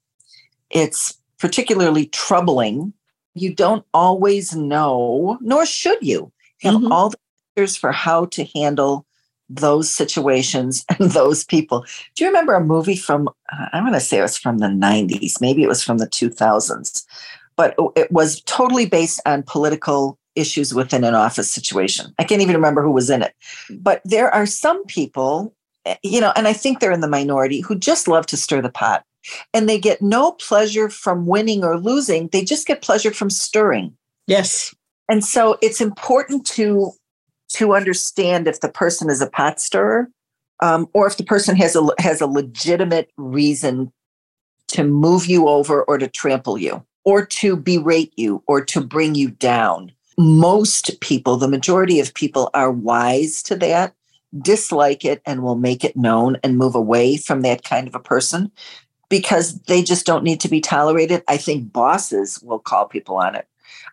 It's 0.70 1.18
particularly 1.40 2.08
troubling. 2.08 2.94
You 3.36 3.54
don't 3.54 3.86
always 3.94 4.56
know, 4.56 5.38
nor 5.42 5.66
should 5.66 6.00
you, 6.02 6.32
have 6.62 6.76
Mhm. 6.76 6.92
all 6.92 7.10
the 7.10 7.18
answers 7.58 7.76
for 7.76 7.92
how 7.92 8.26
to 8.26 8.44
handle 8.56 9.06
those 9.50 9.90
situations 9.90 10.86
and 11.00 11.12
those 11.12 11.44
people. 11.44 11.86
Do 12.16 12.24
you 12.24 12.30
remember 12.30 12.54
a 12.54 12.64
movie 12.64 12.98
from, 12.98 13.30
I'm 13.74 13.84
going 13.84 13.94
to 13.94 14.00
say 14.00 14.20
it 14.20 14.22
was 14.24 14.38
from 14.38 14.60
the 14.60 14.68
90s, 14.68 15.42
maybe 15.42 15.64
it 15.64 15.68
was 15.70 15.84
from 15.84 15.98
the 15.98 16.08
2000s, 16.08 17.04
but 17.56 17.76
it 17.96 18.12
was 18.12 18.42
totally 18.42 18.86
based 18.86 19.20
on 19.26 19.44
political 19.44 20.18
issues 20.36 20.74
within 20.74 21.04
an 21.04 21.16
office 21.16 21.52
situation. 21.52 22.14
I 22.20 22.24
can't 22.24 22.42
even 22.42 22.56
remember 22.56 22.82
who 22.84 22.92
was 22.92 23.10
in 23.10 23.22
it. 23.24 23.34
But 23.82 24.02
there 24.06 24.34
are 24.34 24.46
some 24.46 24.86
people, 24.86 25.54
you 26.04 26.22
know, 26.22 26.32
and 26.36 26.48
I 26.48 26.54
think 26.54 26.80
they're 26.80 26.92
in 26.92 27.02
the 27.02 27.08
minority 27.08 27.62
who 27.62 27.76
just 27.76 28.08
love 28.08 28.26
to 28.28 28.38
stir 28.38 28.62
the 28.62 28.70
pot. 28.70 29.04
And 29.54 29.68
they 29.68 29.78
get 29.78 30.02
no 30.02 30.32
pleasure 30.34 30.90
from 30.90 31.26
winning 31.26 31.64
or 31.64 31.78
losing. 31.78 32.30
They 32.30 32.44
just 32.44 32.66
get 32.66 32.82
pleasure 32.82 33.12
from 33.12 33.30
stirring. 33.30 33.96
Yes. 34.28 34.74
And 35.10 35.26
so 35.26 35.58
it's 35.62 35.82
important 35.82 36.46
to 36.48 36.92
to 37.54 37.74
understand 37.74 38.48
if 38.48 38.60
the 38.60 38.70
person 38.70 39.10
is 39.10 39.22
a 39.22 39.30
pot 39.30 39.60
stirrer, 39.60 40.10
um, 40.62 40.88
or 40.94 41.08
if 41.08 41.18
the 41.18 41.24
person 41.24 41.56
has 41.56 41.76
a 41.76 41.88
has 42.00 42.22
a 42.22 42.28
legitimate 42.28 43.12
reason 43.18 43.92
to 44.68 44.84
move 44.84 45.26
you 45.26 45.48
over 45.48 45.84
or 45.84 45.98
to 45.98 46.08
trample 46.08 46.58
you 46.58 46.86
or 47.04 47.26
to 47.26 47.56
berate 47.56 48.14
you 48.18 48.44
or 48.48 48.64
to 48.64 48.82
bring 48.82 49.16
you 49.16 49.32
down. 49.32 49.92
Most 50.18 51.00
people, 51.00 51.38
the 51.38 51.48
majority 51.48 52.00
of 52.00 52.14
people, 52.14 52.50
are 52.54 52.72
wise 52.72 53.42
to 53.44 53.56
that, 53.58 53.94
dislike 54.38 55.06
it, 55.06 55.22
and 55.26 55.44
will 55.44 55.56
make 55.56 55.84
it 55.84 55.98
known 55.98 56.38
and 56.44 56.58
move 56.58 56.76
away 56.76 57.18
from 57.18 57.42
that 57.42 57.64
kind 57.64 57.88
of 57.88 57.96
a 57.96 58.00
person 58.00 58.52
because 59.10 59.60
they 59.64 59.82
just 59.82 60.06
don't 60.06 60.24
need 60.24 60.40
to 60.42 60.50
be 60.50 60.62
tolerated. 60.62 61.24
I 61.28 61.38
think 61.38 61.74
bosses 61.74 62.40
will 62.42 62.60
call 62.60 62.86
people 62.86 63.18
on 63.18 63.36
it. 63.36 63.48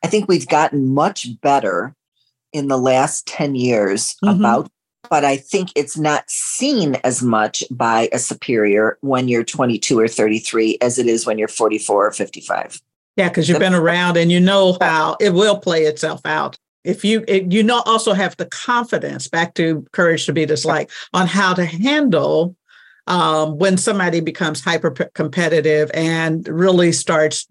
I 0.05 0.09
think 0.09 0.29
we've 0.29 0.49
gotten 0.49 0.93
much 0.95 1.41
better 1.41 1.95
in 2.53 2.69
the 2.69 2.79
last 2.79 3.27
10 3.27 3.55
years 3.55 4.17
Mhm. 4.23 4.37
about 4.37 4.71
but 5.09 5.25
I 5.25 5.37
think 5.37 5.71
it's 5.77 5.97
not 5.97 6.29
seen 6.29 6.97
as 7.05 7.23
much 7.23 7.63
by 7.71 8.09
a 8.13 8.19
superior 8.19 8.99
when 9.03 9.29
you're 9.29 9.45
22 9.45 9.99
or 9.99 10.09
33 10.09 10.79
as 10.81 10.99
it 10.99 11.07
is 11.07 11.25
when 11.25 11.39
you're 11.39 11.47
44 11.47 12.09
or 12.09 12.11
55. 12.11 12.81
Yeah, 13.17 13.29
because 13.29 13.49
you've 13.49 13.59
been 13.59 13.75
around 13.75 14.17
and 14.17 14.31
you 14.31 14.41
know 14.41 14.77
how 14.81 15.17
it 15.21 15.31
will 15.31 15.59
play 15.59 15.85
itself 15.85 16.21
out. 16.25 16.59
If 16.87 17.05
you 17.05 17.25
it, 17.29 17.53
you 17.53 17.63
know 17.63 17.83
also 17.85 18.13
have 18.13 18.37
the 18.37 18.47
confidence 18.47 19.29
back 19.29 19.55
to 19.55 19.85
courage 19.93 20.27
to 20.27 20.33
be 20.33 20.47
disliked 20.47 20.93
on 21.13 21.27
how 21.27 21.55
to 21.55 21.65
handle 21.65 22.57
um, 23.07 23.59
when 23.59 23.77
somebody 23.77 24.21
becomes 24.21 24.63
hyper 24.63 24.91
competitive 24.91 25.91
and 25.95 26.47
really 26.49 26.93
starts. 26.93 27.47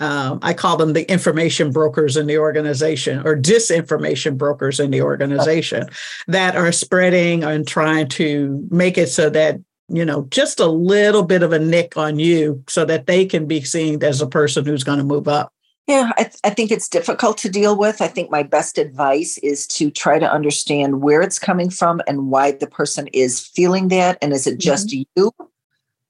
Um, 0.00 0.38
I 0.42 0.54
call 0.54 0.76
them 0.76 0.92
the 0.92 1.10
information 1.10 1.72
brokers 1.72 2.16
in 2.16 2.28
the 2.28 2.38
organization 2.38 3.26
or 3.26 3.36
disinformation 3.36 4.38
brokers 4.38 4.78
in 4.78 4.92
the 4.92 5.02
organization 5.02 5.88
that 6.28 6.54
are 6.54 6.70
spreading 6.70 7.42
and 7.42 7.66
trying 7.66 8.06
to 8.10 8.64
make 8.70 8.96
it 8.96 9.08
so 9.08 9.28
that 9.30 9.58
you 9.88 10.04
know, 10.04 10.26
just 10.30 10.60
a 10.60 10.66
little 10.66 11.22
bit 11.22 11.42
of 11.42 11.52
a 11.52 11.58
nick 11.58 11.96
on 11.96 12.18
you 12.18 12.62
so 12.68 12.84
that 12.84 13.06
they 13.06 13.24
can 13.24 13.46
be 13.46 13.62
seen 13.62 14.02
as 14.04 14.20
a 14.20 14.26
person 14.26 14.64
who's 14.64 14.84
going 14.84 14.98
to 14.98 15.04
move 15.04 15.26
up. 15.26 15.52
Yeah, 15.88 16.12
I, 16.18 16.24
th- 16.24 16.36
I 16.44 16.50
think 16.50 16.70
it's 16.70 16.86
difficult 16.86 17.38
to 17.38 17.48
deal 17.48 17.74
with. 17.74 18.02
I 18.02 18.08
think 18.08 18.30
my 18.30 18.42
best 18.42 18.76
advice 18.76 19.38
is 19.38 19.66
to 19.68 19.90
try 19.90 20.18
to 20.18 20.30
understand 20.30 21.00
where 21.00 21.22
it's 21.22 21.38
coming 21.38 21.70
from 21.70 22.02
and 22.06 22.30
why 22.30 22.52
the 22.52 22.66
person 22.66 23.06
is 23.14 23.40
feeling 23.40 23.88
that. 23.88 24.18
And 24.20 24.34
is 24.34 24.46
it 24.46 24.58
just 24.58 24.88
mm-hmm. 24.88 25.04
you 25.16 25.32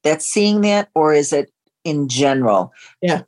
that's 0.03 0.27
seeing 0.27 0.63
that, 0.63 0.89
or 0.97 1.15
is 1.15 1.33
it 1.33 1.53
in 1.85 2.09
general? 2.09 2.73
Yeah. 3.01 3.23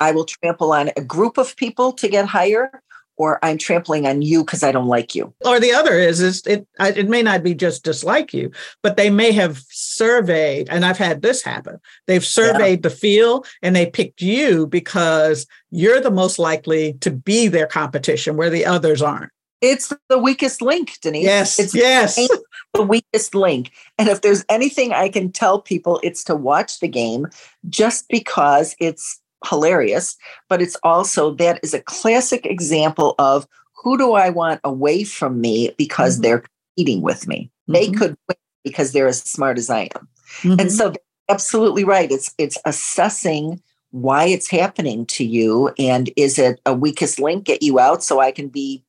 I 0.00 0.12
will 0.12 0.24
trample 0.24 0.72
on 0.72 0.90
a 0.96 1.02
group 1.02 1.36
of 1.36 1.56
people 1.56 1.92
to 1.94 2.08
get 2.08 2.26
higher, 2.26 2.80
or 3.18 3.44
I'm 3.44 3.58
trampling 3.58 4.06
on 4.06 4.22
you 4.22 4.44
because 4.44 4.62
I 4.62 4.72
don't 4.72 4.86
like 4.86 5.14
you. 5.14 5.34
Or 5.44 5.60
the 5.60 5.72
other 5.72 5.98
is, 5.98 6.20
is 6.20 6.46
it, 6.46 6.66
I- 6.78 6.92
it 6.92 7.08
may 7.08 7.22
not 7.22 7.42
be 7.42 7.54
just 7.54 7.84
dislike 7.84 8.32
you, 8.32 8.50
but 8.82 8.96
they 8.96 9.10
may 9.10 9.32
have 9.32 9.62
surveyed, 9.68 10.68
and 10.70 10.84
I've 10.84 10.98
had 10.98 11.20
this 11.20 11.42
happen. 11.42 11.78
They've 12.06 12.24
surveyed 12.24 12.82
the 12.82 12.90
field 12.90 13.46
and 13.62 13.76
they 13.76 13.86
picked 13.86 14.22
you 14.22 14.66
because 14.66 15.46
you're 15.70 16.00
the 16.00 16.10
most 16.10 16.38
likely 16.38 16.94
to 16.94 17.10
be 17.10 17.48
their 17.48 17.66
competition 17.66 18.36
where 18.36 18.50
the 18.50 18.64
others 18.64 19.02
aren't. 19.02 19.32
It's 19.60 19.92
the 20.08 20.18
weakest 20.18 20.62
link, 20.62 20.98
Denise. 21.02 21.24
Yes. 21.24 21.58
It's 21.58 21.74
yes. 21.74 22.16
the 22.74 22.82
weakest 22.82 23.34
link. 23.34 23.72
And 23.98 24.08
if 24.08 24.20
there's 24.20 24.44
anything 24.48 24.92
I 24.92 25.08
can 25.08 25.32
tell 25.32 25.60
people, 25.60 25.98
it's 26.04 26.22
to 26.24 26.36
watch 26.36 26.78
the 26.78 26.86
game 26.86 27.26
just 27.68 28.08
because 28.08 28.76
it's 28.78 29.20
hilarious, 29.46 30.16
but 30.48 30.60
it's 30.60 30.76
also 30.82 31.34
that 31.34 31.60
is 31.62 31.74
a 31.74 31.82
classic 31.82 32.44
example 32.46 33.14
of 33.18 33.46
who 33.74 33.96
do 33.96 34.12
I 34.14 34.30
want 34.30 34.60
away 34.64 35.04
from 35.04 35.40
me 35.40 35.70
because 35.78 36.18
Mhm. 36.18 36.22
they're 36.22 36.44
competing 36.76 37.02
with 37.02 37.28
me. 37.28 37.50
They 37.68 37.88
Mhm. 37.88 37.96
could 37.98 38.16
win 38.28 38.36
because 38.64 38.92
they're 38.92 39.06
as 39.06 39.20
smart 39.20 39.58
as 39.58 39.70
I 39.70 39.88
am. 39.94 40.08
Mhm. 40.42 40.60
And 40.60 40.72
so 40.72 40.92
absolutely 41.28 41.84
right. 41.84 42.10
It's 42.10 42.34
it's 42.38 42.58
assessing 42.64 43.60
why 43.90 44.24
it's 44.26 44.50
happening 44.50 45.06
to 45.06 45.24
you 45.24 45.72
and 45.78 46.10
is 46.16 46.38
it 46.38 46.60
a 46.66 46.74
weakest 46.74 47.18
link 47.18 47.44
get 47.44 47.62
you 47.62 47.78
out 47.78 48.02
so 48.02 48.20
I 48.20 48.32
can 48.32 48.48
be 48.48 48.84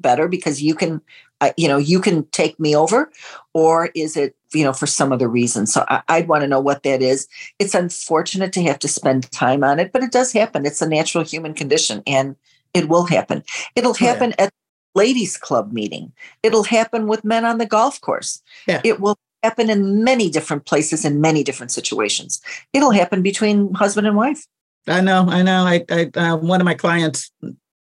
better 0.00 0.28
because 0.28 0.60
you 0.62 0.74
can 0.74 1.00
uh, 1.40 1.52
you 1.56 1.66
know 1.68 1.78
you 1.78 2.00
can 2.00 2.24
take 2.32 2.58
me 2.60 2.76
over 2.76 3.10
or 3.54 3.90
is 3.94 4.16
it 4.16 4.36
you 4.54 4.64
know 4.64 4.72
for 4.72 4.86
some 4.86 5.12
other 5.12 5.28
reason. 5.28 5.66
So 5.66 5.84
I, 5.88 6.02
i'd 6.08 6.28
want 6.28 6.42
to 6.42 6.48
know 6.48 6.60
what 6.60 6.82
that 6.82 7.02
is. 7.02 7.28
It's 7.58 7.74
unfortunate 7.74 8.52
to 8.54 8.62
have 8.62 8.78
to 8.80 8.88
spend 8.88 9.30
time 9.32 9.64
on 9.64 9.78
it 9.78 9.92
but 9.92 10.02
it 10.02 10.12
does 10.12 10.32
happen. 10.32 10.66
It's 10.66 10.82
a 10.82 10.88
natural 10.88 11.24
human 11.24 11.54
condition 11.54 12.02
and 12.06 12.36
it 12.74 12.88
will 12.88 13.04
happen. 13.04 13.42
It'll 13.76 13.96
yeah. 14.00 14.12
happen 14.12 14.34
at 14.38 14.52
ladies 14.94 15.36
club 15.36 15.72
meeting. 15.72 16.12
It'll 16.42 16.64
happen 16.64 17.06
with 17.06 17.24
men 17.24 17.44
on 17.44 17.58
the 17.58 17.66
golf 17.66 18.00
course. 18.00 18.42
Yeah. 18.66 18.80
it 18.84 19.00
will 19.00 19.16
happen 19.42 19.70
in 19.70 20.04
many 20.04 20.30
different 20.30 20.66
places 20.66 21.04
in 21.04 21.20
many 21.20 21.42
different 21.42 21.72
situations. 21.72 22.40
It'll 22.72 22.92
happen 22.92 23.22
between 23.22 23.74
husband 23.74 24.06
and 24.06 24.16
wife. 24.16 24.46
I 24.86 25.00
know, 25.00 25.26
I 25.28 25.42
know. 25.42 25.64
I, 25.64 25.84
I 25.90 26.10
uh, 26.14 26.36
one 26.36 26.60
of 26.60 26.64
my 26.64 26.74
clients 26.74 27.30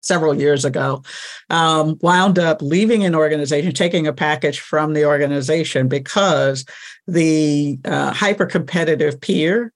several 0.00 0.34
years 0.34 0.64
ago 0.64 1.02
um, 1.50 1.98
wound 2.00 2.38
up 2.38 2.62
leaving 2.62 3.04
an 3.04 3.14
organization, 3.14 3.72
taking 3.72 4.06
a 4.06 4.12
package 4.12 4.60
from 4.60 4.94
the 4.94 5.04
organization 5.04 5.88
because 5.88 6.64
the 7.06 7.78
uh, 7.84 8.12
hyper 8.12 8.46
competitive 8.46 9.20
peer 9.20 9.72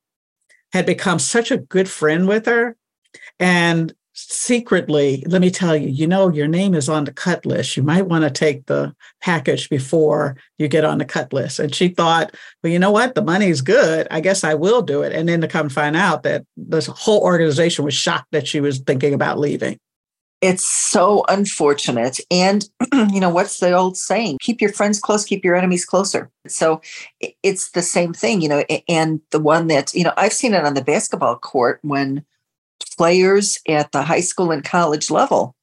had 0.72 0.86
become 0.86 1.18
such 1.18 1.50
a 1.50 1.58
good 1.58 1.88
friend 1.88 2.26
with 2.26 2.46
her, 2.46 2.76
and 3.38 3.94
secretly, 4.14 5.24
let 5.26 5.40
me 5.40 5.50
tell 5.50 5.76
you, 5.76 5.88
you 5.88 6.06
know, 6.06 6.28
your 6.28 6.46
name 6.46 6.74
is 6.74 6.88
on 6.88 7.04
the 7.04 7.12
cut 7.12 7.44
list. 7.44 7.76
You 7.76 7.82
might 7.82 8.06
want 8.06 8.22
to 8.22 8.30
take 8.30 8.66
the 8.66 8.94
package 9.20 9.68
before 9.68 10.36
you 10.56 10.68
get 10.68 10.84
on 10.84 10.98
the 10.98 11.04
cut 11.04 11.32
list. 11.32 11.58
And 11.58 11.74
she 11.74 11.88
thought, 11.88 12.32
well, 12.62 12.72
you 12.72 12.78
know 12.78 12.92
what? 12.92 13.16
The 13.16 13.22
money's 13.22 13.60
good. 13.60 14.06
I 14.10 14.20
guess 14.20 14.44
I 14.44 14.54
will 14.54 14.82
do 14.82 15.02
it. 15.02 15.12
And 15.12 15.28
then 15.28 15.40
to 15.40 15.48
come 15.48 15.68
find 15.68 15.96
out 15.96 16.22
that 16.22 16.46
this 16.56 16.86
whole 16.86 17.22
organization 17.22 17.84
was 17.84 17.94
shocked 17.94 18.28
that 18.30 18.46
she 18.46 18.60
was 18.60 18.78
thinking 18.78 19.14
about 19.14 19.38
leaving. 19.38 19.78
It's 20.44 20.68
so 20.68 21.24
unfortunate. 21.28 22.20
And 22.30 22.68
you 22.92 23.18
know 23.18 23.30
what's 23.30 23.60
the 23.60 23.72
old 23.72 23.96
saying? 23.96 24.38
Keep 24.40 24.60
your 24.60 24.72
friends 24.72 25.00
close 25.00 25.24
keep 25.24 25.44
your 25.44 25.56
enemies 25.56 25.86
closer. 25.86 26.30
So 26.46 26.82
it's 27.42 27.70
the 27.70 27.82
same 27.82 28.12
thing 28.12 28.42
you 28.42 28.48
know 28.48 28.62
and 28.88 29.20
the 29.30 29.40
one 29.40 29.68
that 29.68 29.94
you 29.94 30.04
know 30.04 30.12
i've 30.16 30.32
seen 30.32 30.52
it 30.52 30.64
on 30.64 30.74
the 30.74 30.84
basketball 30.84 31.36
court 31.36 31.78
when 31.82 32.24
players 32.96 33.58
at 33.66 33.92
the 33.92 34.02
high 34.02 34.20
school 34.20 34.50
and 34.50 34.62
college 34.64 35.10
level 35.10 35.56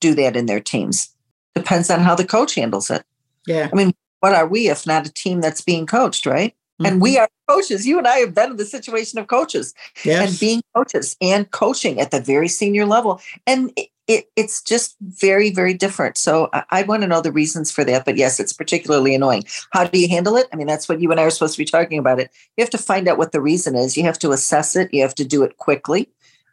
do 0.00 0.14
that 0.14 0.36
in 0.36 0.46
their 0.46 0.60
teams. 0.60 1.14
Depends 1.54 1.90
on 1.90 2.00
how 2.00 2.14
the 2.14 2.26
coach 2.26 2.54
handles 2.54 2.90
it. 2.90 3.04
Yeah. 3.46 3.68
I 3.72 3.74
mean, 3.74 3.92
what 4.20 4.34
are 4.34 4.46
we 4.46 4.68
if 4.68 4.86
not 4.86 5.06
a 5.06 5.12
team 5.12 5.40
that's 5.40 5.62
being 5.62 5.86
coached 5.86 6.26
right? 6.26 6.54
And 6.84 7.00
we 7.00 7.16
mm-hmm. 7.16 7.22
are 7.22 7.28
coaches. 7.48 7.86
You 7.86 7.98
and 7.98 8.06
i 8.06 8.18
have 8.18 8.34
been 8.34 8.52
in 8.52 8.56
the 8.56 8.64
situation 8.64 9.18
of 9.18 9.26
coaches 9.26 9.74
yes. 10.04 10.30
and 10.30 10.38
being 10.38 10.62
coaches 10.76 11.16
and 11.20 11.50
coaching 11.50 12.00
at 12.00 12.10
the 12.12 12.20
very 12.20 12.46
senior 12.46 12.86
level. 12.86 13.20
And 13.46 13.72
it, 14.08 14.30
it's 14.36 14.62
just 14.62 14.96
very, 15.02 15.50
very 15.50 15.74
different. 15.74 16.16
So 16.16 16.48
I, 16.54 16.64
I 16.70 16.82
want 16.82 17.02
to 17.02 17.08
know 17.08 17.20
the 17.20 17.30
reasons 17.30 17.70
for 17.70 17.84
that. 17.84 18.06
But 18.06 18.16
yes, 18.16 18.40
it's 18.40 18.54
particularly 18.54 19.14
annoying. 19.14 19.44
How 19.72 19.84
do 19.84 19.98
you 19.98 20.08
handle 20.08 20.36
it? 20.36 20.48
I 20.52 20.56
mean, 20.56 20.66
that's 20.66 20.88
what 20.88 21.00
you 21.00 21.10
and 21.10 21.20
I 21.20 21.24
are 21.24 21.30
supposed 21.30 21.54
to 21.54 21.58
be 21.58 21.66
talking 21.66 21.98
about 21.98 22.18
it. 22.18 22.30
You 22.56 22.62
have 22.62 22.70
to 22.70 22.78
find 22.78 23.06
out 23.06 23.18
what 23.18 23.32
the 23.32 23.40
reason 23.40 23.76
is. 23.76 23.96
You 23.96 24.04
have 24.04 24.18
to 24.20 24.32
assess 24.32 24.74
it. 24.74 24.92
You 24.92 25.02
have 25.02 25.14
to 25.16 25.24
do 25.24 25.42
it 25.42 25.58
quickly. 25.58 26.08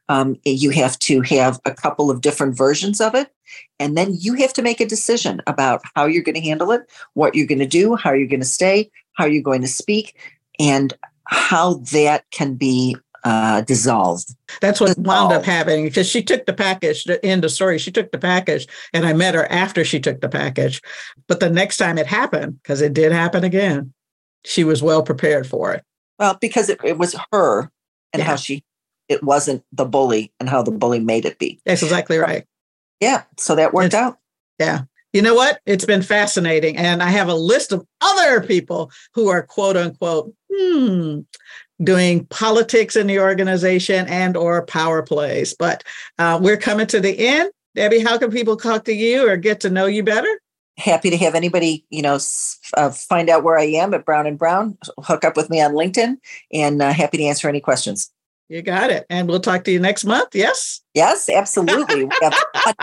Um, 0.07 0.35
you 0.45 0.69
have 0.69 0.99
to 0.99 1.21
have 1.21 1.59
a 1.65 1.73
couple 1.73 2.11
of 2.11 2.21
different 2.21 2.55
versions 2.55 3.01
of 3.01 3.15
it. 3.15 3.31
And 3.79 3.97
then 3.97 4.15
you 4.19 4.33
have 4.35 4.53
to 4.53 4.61
make 4.61 4.79
a 4.79 4.85
decision 4.85 5.41
about 5.47 5.81
how 5.95 6.05
you're 6.05 6.23
going 6.23 6.35
to 6.35 6.41
handle 6.41 6.71
it, 6.71 6.81
what 7.13 7.35
you're 7.35 7.47
going 7.47 7.59
to 7.59 7.65
do, 7.65 7.95
how 7.95 8.11
you're 8.11 8.27
going 8.27 8.41
to 8.41 8.45
stay, 8.45 8.91
how 9.13 9.25
you're 9.25 9.41
going 9.41 9.61
to 9.61 9.67
speak, 9.67 10.15
and 10.59 10.93
how 11.27 11.75
that 11.91 12.29
can 12.31 12.55
be 12.55 12.95
uh, 13.25 13.61
dissolved. 13.61 14.33
That's 14.61 14.79
what 14.79 14.95
dissolved. 14.95 15.07
wound 15.07 15.33
up 15.33 15.43
happening 15.43 15.83
because 15.83 16.07
she 16.07 16.23
took 16.23 16.45
the 16.45 16.53
package. 16.53 17.03
The 17.03 17.23
end 17.25 17.43
of 17.43 17.51
story. 17.51 17.79
She 17.79 17.91
took 17.91 18.11
the 18.11 18.19
package, 18.19 18.67
and 18.93 19.05
I 19.05 19.13
met 19.13 19.35
her 19.35 19.51
after 19.51 19.83
she 19.83 19.99
took 19.99 20.21
the 20.21 20.29
package. 20.29 20.81
But 21.27 21.39
the 21.39 21.49
next 21.49 21.77
time 21.77 21.97
it 21.97 22.07
happened, 22.07 22.61
because 22.61 22.81
it 22.81 22.93
did 22.93 23.11
happen 23.11 23.43
again, 23.43 23.93
she 24.45 24.63
was 24.63 24.81
well 24.81 25.03
prepared 25.03 25.47
for 25.47 25.73
it. 25.73 25.83
Well, 26.19 26.37
because 26.39 26.69
it, 26.69 26.79
it 26.83 26.97
was 26.97 27.15
her 27.31 27.71
and 28.13 28.21
yeah. 28.21 28.25
how 28.25 28.35
she, 28.35 28.63
it 29.09 29.23
wasn't 29.23 29.63
the 29.71 29.85
bully 29.85 30.31
and 30.39 30.47
how 30.47 30.61
the 30.61 30.71
bully 30.71 30.99
made 30.99 31.25
it 31.25 31.39
be. 31.39 31.59
That's 31.65 31.83
exactly 31.83 32.17
right. 32.17 32.45
Yeah. 33.01 33.23
So 33.37 33.55
that 33.55 33.73
worked 33.73 33.87
it's, 33.87 33.95
out. 33.95 34.17
Yeah. 34.59 34.83
You 35.13 35.21
know 35.21 35.33
what? 35.33 35.59
It's 35.65 35.85
been 35.85 36.01
fascinating. 36.01 36.77
And 36.77 37.01
I 37.01 37.09
have 37.09 37.27
a 37.27 37.35
list 37.35 37.71
of 37.71 37.85
other 38.01 38.41
people 38.41 38.91
who 39.13 39.29
are 39.29 39.41
quote 39.41 39.77
unquote, 39.77 40.33
hmm, 40.53 41.21
doing 41.83 42.25
politics 42.27 42.95
in 42.95 43.07
the 43.07 43.19
organization 43.19 44.07
and 44.07 44.37
or 44.37 44.65
power 44.65 45.01
plays. 45.03 45.53
But 45.53 45.83
uh, 46.17 46.39
we're 46.41 46.57
coming 46.57 46.87
to 46.87 46.99
the 46.99 47.27
end. 47.27 47.51
Debbie, 47.75 47.99
how 47.99 48.17
can 48.17 48.31
people 48.31 48.55
talk 48.55 48.85
to 48.85 48.93
you 48.93 49.27
or 49.27 49.35
get 49.35 49.59
to 49.61 49.69
know 49.69 49.85
you 49.85 50.03
better? 50.03 50.39
Happy 50.77 51.09
to 51.09 51.17
have 51.17 51.35
anybody, 51.35 51.85
you 51.89 52.01
know, 52.01 52.19
uh, 52.75 52.89
find 52.89 53.29
out 53.29 53.43
where 53.43 53.57
I 53.57 53.65
am 53.65 53.93
at 53.93 54.05
Brown 54.05 54.27
and 54.27 54.37
Brown. 54.37 54.77
Hook 54.99 55.23
up 55.23 55.37
with 55.37 55.49
me 55.49 55.61
on 55.61 55.71
LinkedIn, 55.71 56.17
and 56.51 56.81
uh, 56.81 56.91
happy 56.91 57.17
to 57.17 57.23
answer 57.23 57.47
any 57.47 57.61
questions. 57.61 58.11
You 58.49 58.61
got 58.61 58.91
it. 58.91 59.05
And 59.09 59.27
we'll 59.27 59.39
talk 59.39 59.63
to 59.63 59.71
you 59.71 59.79
next 59.79 60.03
month. 60.03 60.35
Yes. 60.35 60.81
Yes, 60.93 61.29
absolutely. 61.29 62.05
we 62.05 62.11
have 62.21 62.35
a 62.67 62.73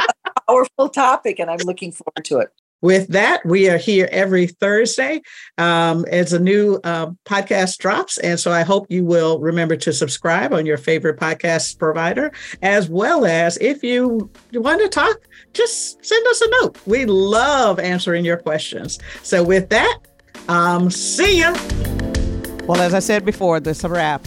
powerful 0.49 0.89
topic, 0.89 1.39
and 1.39 1.51
I'm 1.51 1.59
looking 1.59 1.93
forward 1.93 2.25
to 2.25 2.39
it. 2.39 2.49
With 2.83 3.09
that, 3.09 3.47
we 3.47 3.71
are 3.71 3.79
here 3.79 4.09
every 4.11 4.49
Thursday 4.49 5.23
um, 5.57 6.05
as 6.11 6.33
a 6.33 6.39
new 6.39 6.81
uh, 6.83 7.13
podcast 7.25 7.79
drops. 7.79 8.19
And 8.19 8.39
so 8.39 8.51
I 8.51 8.63
hope 8.63 8.87
you 8.91 9.05
will 9.05 9.39
remember 9.39 9.77
to 9.77 9.93
subscribe 9.93 10.53
on 10.53 10.67
your 10.67 10.77
favorite 10.77 11.19
podcast 11.19 11.79
provider, 11.79 12.33
as 12.61 12.89
well 12.89 13.25
as 13.25 13.57
if 13.59 13.85
you 13.85 14.31
want 14.53 14.83
to 14.83 14.89
talk, 14.89 15.17
just 15.53 16.05
send 16.05 16.27
us 16.27 16.41
a 16.41 16.51
note. 16.61 16.79
We 16.85 17.07
love 17.07 17.79
answering 17.79 18.25
your 18.25 18.37
questions. 18.37 18.99
So 19.23 19.45
with 19.45 19.69
that, 19.71 19.99
um, 20.49 20.91
see 20.91 21.39
ya. 21.39 21.53
Well, 22.67 22.81
as 22.81 22.95
I 22.95 22.99
said 22.99 23.25
before, 23.25 23.61
this 23.61 23.79
is 23.79 23.85
a 23.85 23.89
wrap. 23.89 24.27